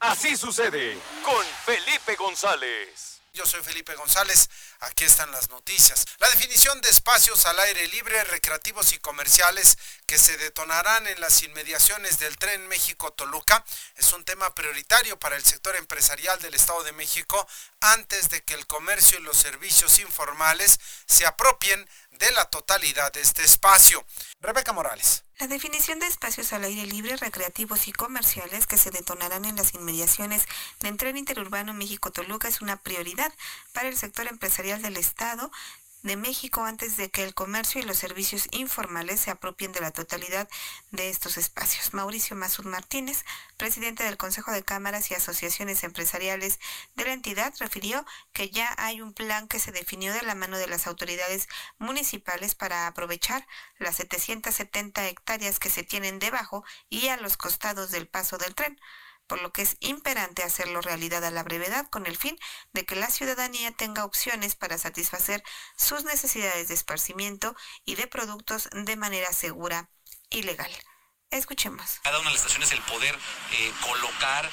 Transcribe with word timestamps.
Así 0.00 0.36
sucede 0.36 0.96
con 1.24 1.44
Felipe 1.64 2.14
González. 2.14 3.20
Yo 3.32 3.44
soy 3.44 3.62
Felipe 3.62 3.94
González. 3.96 4.48
Aquí 4.80 5.04
están 5.04 5.32
las 5.32 5.50
noticias. 5.50 6.06
La 6.18 6.30
definición 6.30 6.80
de 6.80 6.88
espacios 6.88 7.46
al 7.46 7.58
aire 7.58 7.88
libre, 7.88 8.22
recreativos 8.24 8.92
y 8.92 8.98
comerciales 8.98 9.76
que 10.06 10.18
se 10.18 10.36
detonarán 10.36 11.08
en 11.08 11.20
las 11.20 11.42
inmediaciones 11.42 12.20
del 12.20 12.38
tren 12.38 12.68
México-Toluca 12.68 13.64
es 13.96 14.12
un 14.12 14.24
tema 14.24 14.54
prioritario 14.54 15.18
para 15.18 15.36
el 15.36 15.44
sector 15.44 15.74
empresarial 15.74 16.40
del 16.40 16.54
Estado 16.54 16.84
de 16.84 16.92
México 16.92 17.44
antes 17.80 18.28
de 18.28 18.44
que 18.44 18.54
el 18.54 18.68
comercio 18.68 19.18
y 19.18 19.22
los 19.22 19.36
servicios 19.36 19.98
informales 19.98 20.78
se 21.06 21.26
apropien 21.26 21.88
de 22.12 22.30
la 22.32 22.44
totalidad 22.44 23.12
de 23.12 23.20
este 23.20 23.42
espacio. 23.42 24.04
Rebeca 24.40 24.72
Morales. 24.72 25.24
La 25.38 25.46
definición 25.46 26.00
de 26.00 26.06
espacios 26.06 26.52
al 26.52 26.64
aire 26.64 26.84
libre, 26.84 27.16
recreativos 27.16 27.86
y 27.86 27.92
comerciales 27.92 28.66
que 28.66 28.76
se 28.76 28.90
detonarán 28.90 29.44
en 29.44 29.54
las 29.54 29.72
inmediaciones 29.72 30.42
del 30.80 30.96
tren 30.96 31.16
interurbano 31.16 31.72
México-Toluca 31.74 32.48
es 32.48 32.60
una 32.60 32.76
prioridad 32.76 33.32
para 33.72 33.88
el 33.88 33.96
sector 33.96 34.26
empresarial 34.26 34.67
del 34.76 34.98
Estado 34.98 35.50
de 36.02 36.16
México 36.16 36.64
antes 36.64 36.96
de 36.96 37.10
que 37.10 37.24
el 37.24 37.34
comercio 37.34 37.80
y 37.80 37.84
los 37.84 37.98
servicios 37.98 38.48
informales 38.52 39.20
se 39.20 39.30
apropien 39.30 39.72
de 39.72 39.80
la 39.80 39.90
totalidad 39.90 40.48
de 40.90 41.08
estos 41.08 41.36
espacios. 41.36 41.92
Mauricio 41.92 42.36
Mazud 42.36 42.66
Martínez, 42.66 43.24
presidente 43.56 44.04
del 44.04 44.16
Consejo 44.16 44.52
de 44.52 44.62
Cámaras 44.62 45.10
y 45.10 45.14
Asociaciones 45.14 45.82
Empresariales 45.82 46.60
de 46.94 47.04
la 47.04 47.12
entidad, 47.12 47.52
refirió 47.58 48.06
que 48.32 48.50
ya 48.50 48.72
hay 48.78 49.00
un 49.00 49.12
plan 49.12 49.48
que 49.48 49.58
se 49.58 49.72
definió 49.72 50.12
de 50.12 50.22
la 50.22 50.34
mano 50.34 50.58
de 50.58 50.68
las 50.68 50.86
autoridades 50.86 51.48
municipales 51.78 52.54
para 52.54 52.86
aprovechar 52.86 53.46
las 53.78 53.96
770 53.96 55.08
hectáreas 55.08 55.58
que 55.58 55.70
se 55.70 55.82
tienen 55.82 56.18
debajo 56.18 56.64
y 56.88 57.08
a 57.08 57.16
los 57.16 57.36
costados 57.36 57.90
del 57.90 58.06
paso 58.06 58.38
del 58.38 58.54
tren 58.54 58.78
por 59.28 59.40
lo 59.40 59.52
que 59.52 59.62
es 59.62 59.76
imperante 59.80 60.42
hacerlo 60.42 60.80
realidad 60.80 61.24
a 61.24 61.30
la 61.30 61.44
brevedad 61.44 61.88
con 61.90 62.06
el 62.06 62.16
fin 62.16 62.38
de 62.72 62.84
que 62.84 62.96
la 62.96 63.10
ciudadanía 63.10 63.70
tenga 63.72 64.04
opciones 64.04 64.56
para 64.56 64.78
satisfacer 64.78 65.44
sus 65.76 66.04
necesidades 66.04 66.68
de 66.68 66.74
esparcimiento 66.74 67.54
y 67.84 67.94
de 67.94 68.08
productos 68.08 68.68
de 68.72 68.96
manera 68.96 69.32
segura 69.32 69.90
y 70.30 70.42
legal. 70.42 70.70
Escuchemos. 71.30 72.00
Cada 72.02 72.18
una 72.20 72.30
de 72.30 72.36
las 72.36 72.40
estaciones 72.40 72.72
el 72.72 72.80
poder 72.82 73.14
eh, 73.14 73.72
colocar 73.82 74.46
eh, 74.46 74.50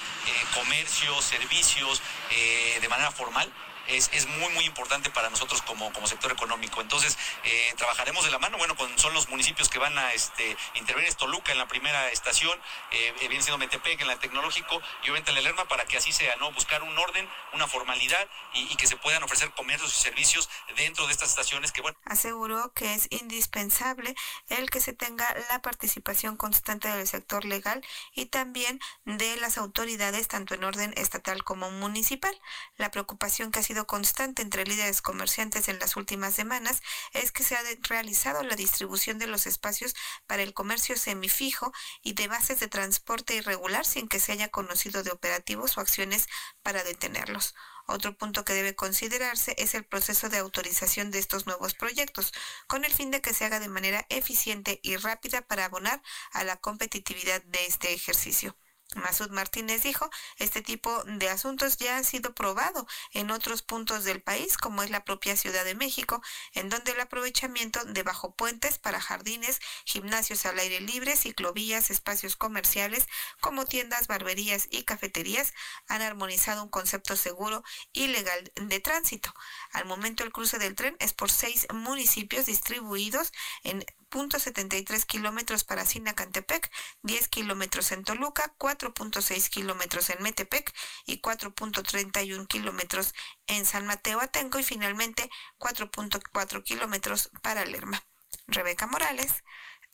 comercios, 0.53 1.23
servicios 1.23 2.01
eh, 2.31 2.79
de 2.81 2.89
manera 2.89 3.11
formal 3.11 3.51
es, 3.88 4.28
muy, 4.28 4.53
muy 4.53 4.66
importante 4.66 5.09
para 5.09 5.30
nosotros 5.30 5.61
como, 5.61 5.91
como 5.94 6.08
sector 6.08 6.31
económico. 6.31 6.81
Entonces, 6.81 7.17
eh, 7.44 7.73
trabajaremos 7.78 8.25
de 8.25 8.31
la 8.31 8.39
mano, 8.39 8.58
bueno, 8.58 8.75
con, 8.75 8.97
son 9.00 9.14
los 9.14 9.30
municipios 9.30 9.69
que 9.69 9.80
van 9.80 9.97
a 9.97 10.14
este, 10.14 10.55
intervenir, 10.75 11.09
es 11.09 11.17
Toluca 11.17 11.52
en 11.52 11.58
la 11.58 11.67
primera 11.67 12.09
estación, 12.09 12.59
eh, 12.92 13.14
viene 13.19 13.42
siendo 13.42 13.58
Metepec 13.58 14.02
en 14.02 14.08
la 14.08 14.17
tecnológico 14.17 14.81
y 15.03 15.09
obviamente 15.09 15.31
en 15.31 15.44
la 15.44 15.45
para 15.64 15.86
que 15.86 15.97
así 15.97 16.11
sea, 16.11 16.36
¿no? 16.38 16.52
Buscar 16.52 16.83
un 16.83 16.97
orden, 16.97 17.30
una 17.53 17.67
formalidad 17.67 18.27
y, 18.53 18.75
que 18.75 18.88
se 18.88 18.97
puedan 18.97 19.23
ofrecer 19.23 19.52
comercios 19.52 19.95
y 19.97 20.02
servicios 20.02 20.49
dentro 20.75 21.05
de 21.08 21.14
estas 21.14 21.30
estaciones 21.30 21.72
que, 21.72 21.81
bueno. 21.81 21.97
Aseguró 22.05 22.73
que 22.73 22.93
es 22.93 23.08
indispensable 23.11 24.15
el 24.49 24.70
que 24.70 24.82
se 24.82 24.93
tenga 24.93 25.33
la 25.49 25.61
participación 25.61 26.36
constante 26.36 26.88
del 26.88 27.08
sector 27.08 27.45
legal 27.45 27.86
y 28.14 28.26
también 28.26 28.80
de 29.05 29.38
las 29.38 29.58
autoridades, 29.58 30.27
tanto 30.27 30.55
en 30.55 30.64
orden 30.64 30.93
estatal 30.98 31.43
como 31.43 31.71
municipal. 31.71 32.36
La 32.77 32.92
preocupación 32.92 33.52
que 33.52 33.59
ha 33.59 33.64
sido 33.64 33.74
constante 33.83 34.41
entre 34.41 34.65
líderes 34.65 35.02
comerciantes 35.02 35.67
en 35.67 35.77
las 35.77 35.97
últimas 35.97 36.33
semanas 36.33 36.81
es 37.11 37.33
que 37.33 37.43
se 37.43 37.55
ha 37.55 37.61
realizado 37.81 38.41
la 38.43 38.55
distribución 38.55 39.19
de 39.19 39.27
los 39.27 39.45
espacios 39.45 39.93
para 40.25 40.41
el 40.41 40.53
comercio 40.53 40.95
semifijo 40.95 41.73
y 42.02 42.14
de 42.14 42.30
bases 42.30 42.61
de 42.61 42.69
transporte 42.69 43.35
irregular 43.35 43.85
sin 43.85 44.08
que 44.08 44.21
se 44.21 44.31
haya 44.31 44.47
conocido 44.47 45.03
de 45.03 45.11
operativos 45.11 45.77
o 45.77 45.81
acciones 45.81 46.27
para 46.64 46.83
detenerlos. 46.83 47.53
Otro 47.87 48.17
punto 48.17 48.45
que 48.45 48.53
debe 48.53 48.75
considerarse 48.75 49.53
es 49.58 49.75
el 49.75 49.85
proceso 49.85 50.30
de 50.30 50.39
autorización 50.39 51.11
de 51.11 51.19
estos 51.19 51.45
nuevos 51.45 51.75
proyectos, 51.75 52.31
con 52.67 52.83
el 52.83 52.91
fin 52.91 53.11
de 53.11 53.21
que 53.21 53.33
se 53.33 53.45
haga 53.45 53.59
de 53.59 53.67
manera 53.67 54.05
eficiente 54.09 54.80
y 54.81 54.95
rápida 54.95 55.41
para 55.41 55.65
abonar 55.65 56.02
a 56.31 56.43
la 56.43 56.58
competitividad 56.58 57.43
de 57.43 57.65
este 57.67 57.93
ejercicio. 57.93 58.55
Masud 58.95 59.30
Martínez 59.30 59.83
dijo, 59.83 60.10
este 60.38 60.61
tipo 60.61 61.04
de 61.04 61.30
asuntos 61.30 61.78
ya 61.78 61.98
ha 61.98 62.04
sido 62.04 62.33
probado 62.33 62.88
en 63.11 63.32
otros 63.32 63.61
puntos 63.61 64.04
del 64.04 64.22
país, 64.22 64.58
como 64.58 64.83
es 64.83 64.89
la 64.89 65.04
propia 65.04 65.36
Ciudad 65.36 65.64
de 65.64 65.76
México, 65.76 66.22
en 66.54 66.70
donde 66.70 66.94
el 66.94 67.00
aprovechamiento 67.00 67.83
de 67.86 68.04
bajo 68.04 68.36
puentes 68.36 68.78
para 68.78 69.02
jardines, 69.02 69.60
gimnasios 69.86 70.45
al 70.45 70.60
aire 70.60 70.80
libre, 70.80 71.16
ciclovías, 71.16 71.92
espacios 71.92 72.36
comerciales, 72.36 73.08
como 73.39 73.66
tiendas, 73.66 74.08
barberías 74.08 74.67
y 74.70 74.83
cafeterías, 74.83 75.54
han 75.88 76.02
armonizado 76.02 76.64
un 76.64 76.70
concepto 76.70 77.16
seguro 77.16 77.64
y 77.94 78.08
legal 78.08 78.52
de 78.56 78.80
tránsito. 78.80 79.33
Al 79.72 79.86
momento 79.86 80.23
el 80.23 80.32
cruce 80.32 80.58
del 80.58 80.76
tren 80.76 80.95
es 81.00 81.14
por 81.14 81.30
seis 81.30 81.67
municipios 81.73 82.45
distribuidos 82.45 83.32
en 83.64 83.86
.73 84.12 85.06
kilómetros 85.06 85.64
para 85.64 85.86
Sinacantepec, 85.86 86.72
10 87.04 87.27
kilómetros 87.27 87.92
en 87.92 88.04
Toluca, 88.04 88.54
4.6 88.93 89.49
kilómetros 89.49 90.09
en 90.09 90.21
Metepec 90.21 90.73
y 91.05 91.21
4.31 91.21 92.47
kilómetros 92.47 93.13
en 93.47 93.65
San 93.65 93.85
Mateo 93.85 94.21
Atenco 94.21 94.59
y 94.59 94.63
finalmente 94.63 95.29
4.4 95.59 96.63
kilómetros 96.63 97.29
para 97.41 97.65
Lerma. 97.65 98.03
Rebeca 98.47 98.87
Morales, 98.87 99.43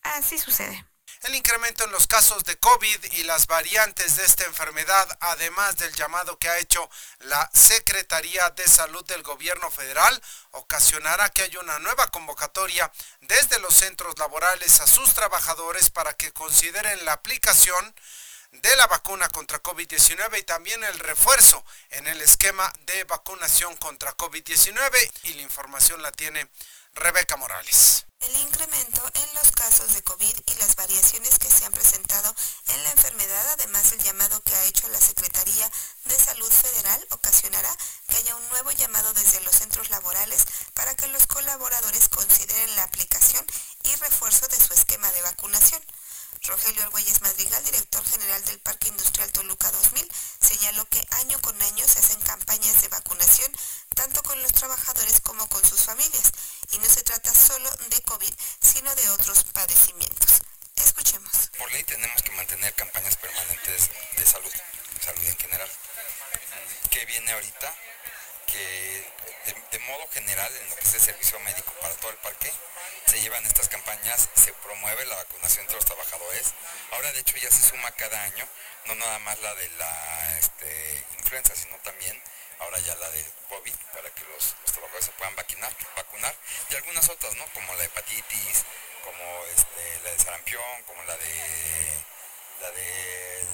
así 0.03 0.37
sucede. 0.37 0.85
El 1.23 1.35
incremento 1.35 1.83
en 1.83 1.91
los 1.91 2.07
casos 2.07 2.43
de 2.45 2.57
COVID 2.57 3.11
y 3.11 3.23
las 3.23 3.45
variantes 3.45 4.15
de 4.15 4.25
esta 4.25 4.45
enfermedad, 4.45 5.07
además 5.19 5.77
del 5.77 5.93
llamado 5.93 6.39
que 6.39 6.49
ha 6.49 6.57
hecho 6.57 6.89
la 7.19 7.47
Secretaría 7.53 8.49
de 8.51 8.67
Salud 8.67 9.05
del 9.05 9.21
Gobierno 9.21 9.69
Federal, 9.69 10.19
ocasionará 10.51 11.29
que 11.29 11.43
haya 11.43 11.59
una 11.59 11.77
nueva 11.77 12.07
convocatoria 12.07 12.91
desde 13.19 13.59
los 13.59 13.75
centros 13.75 14.17
laborales 14.17 14.79
a 14.79 14.87
sus 14.87 15.13
trabajadores 15.13 15.91
para 15.91 16.13
que 16.13 16.33
consideren 16.33 17.05
la 17.05 17.13
aplicación 17.13 17.93
de 18.51 18.75
la 18.75 18.87
vacuna 18.87 19.29
contra 19.29 19.63
COVID-19 19.63 20.39
y 20.39 20.43
también 20.43 20.83
el 20.83 20.99
refuerzo 20.99 21.63
en 21.91 22.07
el 22.07 22.21
esquema 22.21 22.71
de 22.85 23.03
vacunación 23.05 23.75
contra 23.77 24.15
COVID-19 24.17 25.11
y 25.23 25.33
la 25.35 25.41
información 25.41 26.01
la 26.01 26.11
tiene 26.11 26.49
Rebeca 26.93 27.37
Morales. 27.37 28.05
El 28.19 28.37
incremento 28.37 29.01
en 29.13 29.33
los 29.33 29.51
casos 29.53 29.93
de 29.93 30.03
COVID 30.03 30.35
y 30.45 30.53
las 30.59 30.75
variaciones 30.75 31.39
que 31.39 31.49
se 31.49 31.65
han 31.65 31.71
presentado 31.71 32.35
en 32.67 32.83
la 32.83 32.91
enfermedad, 32.91 33.47
además 33.53 33.89
del 33.89 34.03
llamado 34.03 34.43
que 34.43 34.53
ha 34.53 34.65
hecho 34.65 34.87
la 34.89 34.99
Secretaría 34.99 35.71
de 36.05 36.19
Salud 36.19 36.51
Federal, 36.51 37.07
ocasionará 37.11 37.75
que 38.09 38.17
haya 38.17 38.35
un 38.35 38.49
nuevo 38.49 38.71
llamado 38.73 39.11
desde 39.13 39.41
los 39.41 39.55
centros 39.55 39.89
laborales 39.89 40.45
para 40.75 40.93
que 40.95 41.07
los 41.07 41.25
colaboradores 41.25 42.09
consideren 42.09 42.75
la 42.75 42.83
aplicación 42.83 43.45
y 43.85 43.95
refuerzo 43.95 44.47
de 44.49 44.59
su 44.59 44.73
esquema 44.73 45.11
de 45.13 45.21
vacunación. 45.23 45.81
Rogelio 46.43 46.83
Argüelles 46.83 47.21
Madrigal, 47.21 47.63
director 47.63 48.03
general 48.05 48.43
del 48.45 48.59
Parque 48.59 48.89
Industrial 48.89 49.31
Toluca 49.31 49.71
2000, 49.71 50.11
señaló 50.41 50.85
que 50.85 51.05
año 51.21 51.39
con 51.41 51.59
año 51.61 51.87
se 51.87 51.99
hacen 51.99 52.19
campañas 52.21 52.81
de 52.81 52.87
vacunación 52.87 53.51
tanto 53.95 54.23
con 54.23 54.41
los 54.41 54.51
trabajadores 54.53 55.21
como 55.21 55.47
con 55.49 55.63
sus 55.65 55.81
familias 55.81 56.31
y 56.71 56.79
no 56.79 56.85
se 56.85 57.03
trata 57.03 57.33
solo 57.33 57.69
de 57.89 58.01
COVID, 58.01 58.33
sino 58.61 58.93
de 58.95 59.09
otros 59.09 59.43
padecimientos. 59.53 60.41
Escuchemos. 60.75 61.51
Por 61.57 61.71
ley 61.71 61.83
tenemos 61.83 62.21
que 62.23 62.31
mantener 62.31 62.73
campañas 62.73 63.15
permanentes 63.17 63.89
de 64.17 64.25
salud, 64.25 64.51
salud 65.05 65.23
en 65.23 65.37
general. 65.37 65.69
¿Qué 66.89 67.05
viene 67.05 67.31
ahorita? 67.31 67.75
Que 68.51 69.05
de, 69.71 69.79
modo 69.79 70.07
general, 70.09 70.51
en 70.55 70.69
lo 70.69 70.75
que 70.75 70.83
es 70.83 70.93
el 70.93 71.01
servicio 71.01 71.39
médico 71.39 71.71
para 71.81 71.95
todo 71.95 72.11
el 72.11 72.17
parque, 72.17 72.51
se 73.05 73.21
llevan 73.21 73.45
estas 73.45 73.67
campañas, 73.69 74.29
se 74.35 74.53
promueve 74.53 75.05
la 75.05 75.15
vacunación 75.15 75.65
de 75.67 75.73
los 75.73 75.85
trabajadores. 75.85 76.53
Ahora 76.91 77.11
de 77.13 77.19
hecho 77.19 77.37
ya 77.37 77.49
se 77.49 77.63
suma 77.63 77.91
cada 77.91 78.21
año, 78.23 78.47
no 78.85 78.95
nada 78.95 79.19
más 79.19 79.39
la 79.39 79.55
de 79.55 79.69
la 79.69 80.37
este, 80.39 81.05
influenza, 81.17 81.55
sino 81.55 81.77
también 81.77 82.21
ahora 82.59 82.79
ya 82.79 82.95
la 82.95 83.09
de 83.09 83.25
COVID, 83.49 83.75
para 83.93 84.09
que 84.13 84.23
los, 84.25 84.55
trabajadores 84.71 85.05
se 85.05 85.11
puedan 85.13 85.35
vacunar, 85.35 85.75
vacunar, 85.95 86.35
y 86.69 86.75
algunas 86.75 87.09
otras, 87.09 87.35
¿no? 87.35 87.45
Como 87.53 87.73
la 87.75 87.85
hepatitis, 87.85 88.65
como 89.03 89.45
este, 89.55 89.99
la 90.03 90.11
de 90.11 90.19
sarampión, 90.19 90.83
como 90.85 91.03
la 91.03 91.17
de 91.17 92.03
la 92.61 92.71
de 92.71 93.45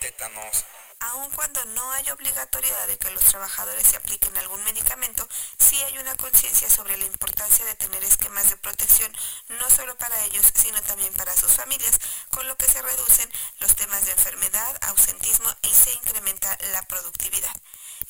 tétanos, 0.00 0.64
aun 1.00 1.30
cuando 1.30 1.64
no 1.64 1.92
hay 1.92 2.10
obligatoriedad 2.10 2.86
de 2.86 2.98
que 2.98 3.10
los 3.10 3.24
trabajadores 3.24 3.86
se 3.86 3.96
apliquen 3.96 4.36
algún 4.36 4.62
medicamento, 4.64 5.26
sí 5.58 5.82
hay 5.82 5.96
una 5.98 6.14
conciencia 6.16 6.68
sobre 6.68 6.96
la 6.98 7.06
importancia 7.06 7.64
de 7.64 7.74
tener 7.74 8.04
esquemas 8.04 8.50
de 8.50 8.56
protección, 8.58 9.10
no 9.48 9.70
solo 9.70 9.96
para 9.96 10.22
ellos, 10.26 10.46
sino 10.54 10.80
también 10.82 11.12
para 11.14 11.36
sus 11.36 11.52
familias, 11.52 11.98
con 12.30 12.46
lo 12.46 12.56
que 12.56 12.68
se 12.68 12.82
reducen 12.82 13.30
los 13.60 13.74
temas 13.76 14.04
de 14.04 14.12
enfermedad, 14.12 14.78
ausentismo 14.82 15.48
y 15.62 15.68
se 15.68 15.92
incrementa 15.94 16.56
la 16.72 16.82
productividad. 16.82 17.54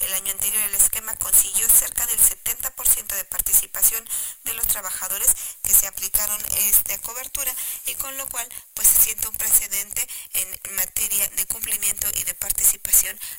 El 0.00 0.14
año 0.14 0.32
anterior 0.32 0.62
el 0.62 0.74
esquema 0.74 1.14
consiguió 1.16 1.68
cerca 1.68 2.06
del 2.06 2.18
70% 2.18 3.14
de 3.14 3.24
participación 3.24 4.02
de 4.44 4.54
los 4.54 4.66
trabajadores 4.66 5.34
que 5.62 5.74
se 5.74 5.86
aplicaron 5.86 6.40
esta 6.56 6.96
cobertura 6.98 7.54
y 7.86 7.94
con 7.96 8.16
lo 8.16 8.26
cual 8.28 8.48
pues 8.74 8.88
se 8.88 9.00
siente 9.00 9.28
un 9.28 9.36
precedente 9.36 10.06
en 10.32 10.76
materia 10.76 11.28
de 11.30 11.44
cumplimiento 11.46 12.08
y 12.14 12.24
de 12.24 12.34
participación 12.34 12.79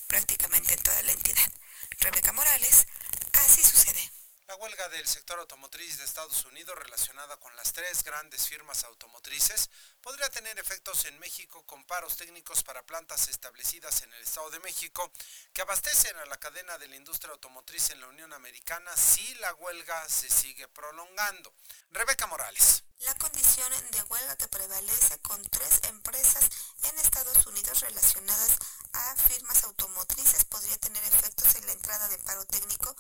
prácticamente 0.08 0.74
en 0.74 0.84
toda 0.84 1.02
la 1.04 1.12
entidad. 1.12 1.52
Rebeca 2.00 2.32
Morales, 2.34 2.88
así 3.34 3.64
sucede. 3.64 4.12
La 4.52 4.58
huelga 4.58 4.90
del 4.90 5.08
sector 5.08 5.40
automotriz 5.40 5.98
de 5.98 6.04
Estados 6.04 6.44
Unidos 6.44 6.78
relacionada 6.78 7.38
con 7.38 7.56
las 7.56 7.72
tres 7.72 8.04
grandes 8.04 8.50
firmas 8.50 8.84
automotrices 8.84 9.70
podría 10.02 10.30
tener 10.30 10.60
efectos 10.60 11.06
en 11.06 11.18
México 11.20 11.66
con 11.66 11.86
paros 11.86 12.18
técnicos 12.18 12.62
para 12.62 12.86
plantas 12.86 13.30
establecidas 13.30 14.02
en 14.02 14.12
el 14.12 14.22
Estado 14.22 14.50
de 14.50 14.60
México 14.60 15.10
que 15.54 15.62
abastecen 15.62 16.18
a 16.18 16.26
la 16.26 16.38
cadena 16.38 16.78
de 16.78 16.90
la 16.90 16.98
industria 16.98 17.32
automotriz 17.32 17.92
en 17.92 18.02
la 18.02 18.10
Unión 18.10 18.34
Americana 18.34 18.92
si 18.98 19.36
la 19.36 19.54
huelga 19.54 20.10
se 20.10 20.30
sigue 20.30 20.68
prolongando. 20.68 21.54
Rebeca 21.92 22.28
Morales. 22.28 22.84
La 23.06 23.16
condición 23.16 23.72
de 23.92 24.04
huelga 24.04 24.36
que 24.36 24.48
prevalece 24.50 25.18
con 25.22 25.42
tres 25.44 25.80
empresas 25.90 26.44
en 26.84 27.00
Estados 27.00 27.48
Unidos 27.48 27.80
relacionadas 27.80 28.58
a 28.94 29.16
firmas 29.16 29.64
automotrices 29.64 30.46
podría 30.46 30.78
tener 30.78 31.04
efectos 31.06 31.56
en 31.56 31.66
la 31.66 31.72
entrada 31.72 32.08
de 32.10 32.18
paro 32.20 32.46
técnico 32.46 32.96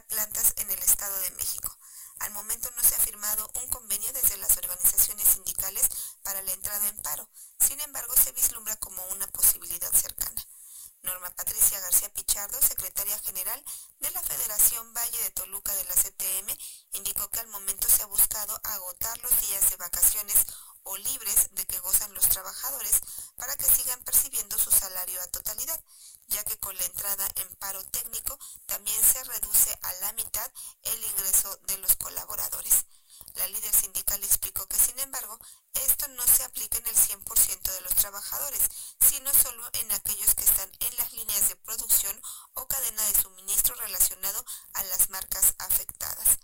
plantas 0.00 0.54
en 0.56 0.70
el 0.70 0.78
Estado 0.78 1.18
de 1.20 1.30
México. 1.32 1.76
Al 2.20 2.30
momento 2.30 2.70
no 2.76 2.82
se 2.82 2.94
ha 2.94 3.00
firmado 3.00 3.50
un 3.62 3.68
convenio 3.68 4.10
desde 4.12 4.38
las 4.38 4.56
organizaciones 4.56 5.28
sindicales 5.28 5.86
para 6.22 6.40
la 6.42 6.52
entrada 6.52 6.88
en 6.88 6.96
paro. 7.02 7.28
Sin 7.60 7.78
embargo, 7.80 8.14
se 8.16 8.32
vislumbra 8.32 8.76
como 8.76 9.04
una 9.06 9.26
posibilidad 9.26 9.92
cercana. 9.92 10.42
Norma 11.02 11.30
Patricia 11.30 11.80
García 11.80 12.12
Pichardo, 12.12 12.60
secretaria 12.62 13.18
general 13.20 13.62
de 13.98 14.10
la 14.12 14.22
Federación 14.22 14.94
Valle 14.94 15.18
de 15.18 15.30
Toluca 15.32 15.74
de 15.74 15.84
la 15.84 15.94
CTM, 15.94 16.56
indicó 16.92 17.28
que 17.28 17.40
al 17.40 17.48
momento 17.48 17.88
se 17.88 18.02
ha 18.02 18.06
buscado 18.06 18.58
agotar 18.62 19.18
los 19.22 19.40
días 19.40 19.68
de 19.68 19.76
vacaciones 19.76 20.46
o 20.84 20.96
libres 20.96 21.48
de 21.52 21.64
que 21.66 21.78
gozan 21.80 22.12
los 22.14 22.28
trabajadores 22.28 23.00
para 23.36 23.56
que 23.56 23.70
sigan 23.70 24.02
percibiendo 24.04 24.58
su 24.58 24.70
salario 24.70 25.20
a 25.22 25.26
totalidad, 25.28 25.82
ya 26.28 26.44
que 26.44 26.58
con 26.58 26.76
la 26.76 26.84
entrada 26.84 27.28
en 27.36 27.56
paro 27.56 27.84
técnico 27.86 28.38
también 28.66 29.00
se 29.02 29.22
reduce 29.24 29.78
a 29.82 29.92
la 29.94 30.12
mitad 30.12 30.50
el 30.82 31.04
ingreso 31.04 31.56
de 31.68 31.78
los 31.78 31.96
colaboradores. 31.96 32.84
La 33.34 33.46
líder 33.48 33.74
sindical 33.74 34.22
explicó 34.24 34.66
que, 34.66 34.78
sin 34.78 34.98
embargo, 34.98 35.38
esto 35.74 36.08
no 36.08 36.26
se 36.26 36.42
aplica 36.44 36.78
en 36.78 36.86
el 36.86 36.96
100% 36.96 37.72
de 37.72 37.80
los 37.82 37.94
trabajadores, 37.94 38.62
sino 39.00 39.32
solo 39.32 39.68
en 39.74 39.90
aquellos 39.92 40.34
que 40.34 40.44
están 40.44 40.70
en 40.80 40.96
las 40.96 41.12
líneas 41.12 41.48
de 41.48 41.56
producción 41.56 42.20
o 42.54 42.66
cadena 42.66 43.06
de 43.06 43.22
suministro 43.22 43.74
relacionado 43.76 44.44
a 44.74 44.82
las 44.84 45.08
marcas 45.10 45.54
afectadas 45.58 46.38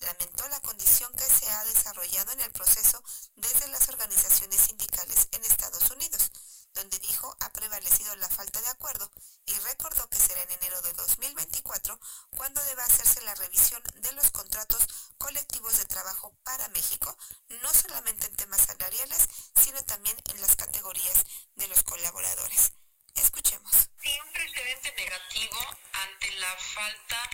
lamentó 0.00 0.48
la 0.48 0.60
condición 0.60 1.12
que 1.12 1.24
se 1.24 1.50
ha 1.50 1.64
desarrollado 1.64 2.32
en 2.32 2.40
el 2.40 2.52
proceso 2.52 3.02
desde 3.36 3.68
las 3.68 3.88
organizaciones 3.88 4.60
sindicales 4.60 5.28
en 5.32 5.44
Estados 5.44 5.90
Unidos, 5.90 6.30
donde 6.74 6.98
dijo 6.98 7.36
ha 7.40 7.52
prevalecido 7.52 8.14
la 8.16 8.28
falta 8.28 8.60
de 8.60 8.68
acuerdo 8.68 9.10
y 9.46 9.52
recordó 9.54 10.08
que 10.08 10.18
será 10.18 10.42
en 10.42 10.50
enero 10.52 10.80
de 10.82 10.92
2024 10.94 11.98
cuando 12.36 12.62
deba 12.64 12.84
hacerse 12.84 13.20
la 13.22 13.34
revisión 13.34 13.82
de 13.96 14.12
los 14.12 14.30
contratos 14.30 14.86
colectivos 15.18 15.76
de 15.78 15.84
trabajo 15.84 16.34
para 16.44 16.68
México, 16.68 17.16
no 17.62 17.72
solamente 17.74 18.26
en 18.26 18.36
temas 18.36 18.62
salariales, 18.62 19.28
sino 19.62 19.82
también 19.84 20.16
en 20.32 20.40
las 20.40 20.56
categorías 20.56 21.24
de 21.54 21.68
los 21.68 21.82
colaboradores. 21.82 22.72
Escuchemos. 23.14 23.72
Sí, 24.02 24.18
un 24.24 24.32
precedente 24.32 24.92
negativo 24.96 25.58
ante 25.92 26.30
la 26.36 26.56
falta 26.56 27.30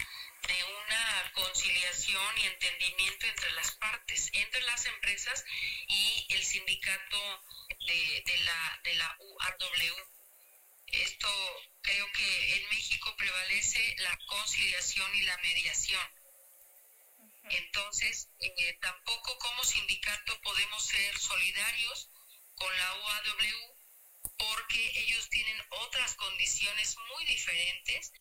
de 0.47 0.65
una 0.65 1.33
conciliación 1.35 2.39
y 2.39 2.47
entendimiento 2.47 3.27
entre 3.27 3.51
las 3.53 3.73
partes, 3.73 4.31
entre 4.33 4.61
las 4.63 4.87
empresas 4.87 5.45
y 5.89 6.27
el 6.31 6.43
sindicato 6.43 7.43
de, 7.87 8.23
de, 8.27 8.37
la, 8.39 8.81
de 8.85 8.95
la 8.95 9.17
URW. 9.19 9.97
Esto 10.87 11.29
creo 11.83 12.11
que 12.13 12.57
en 12.57 12.69
México 12.71 13.15
prevalece 13.17 13.95
la 13.99 14.19
conciliación 14.27 15.15
y 15.17 15.23
la 15.23 15.37
mediación. 15.39 16.09
Entonces, 17.51 18.29
eh, 18.41 18.79
tampoco 18.81 19.39
como 19.39 19.65
sindicato 19.65 20.41
podemos 20.43 20.87
ser 20.87 21.19
solidarios 21.19 22.11
con 22.57 22.77
la 22.77 22.95
UAW 22.95 23.78
porque 24.39 24.93
ellos 25.01 25.29
tienen 25.31 25.57
otras 25.87 26.15
condiciones 26.15 26.97
muy 27.13 27.25
diferentes. 27.27 28.13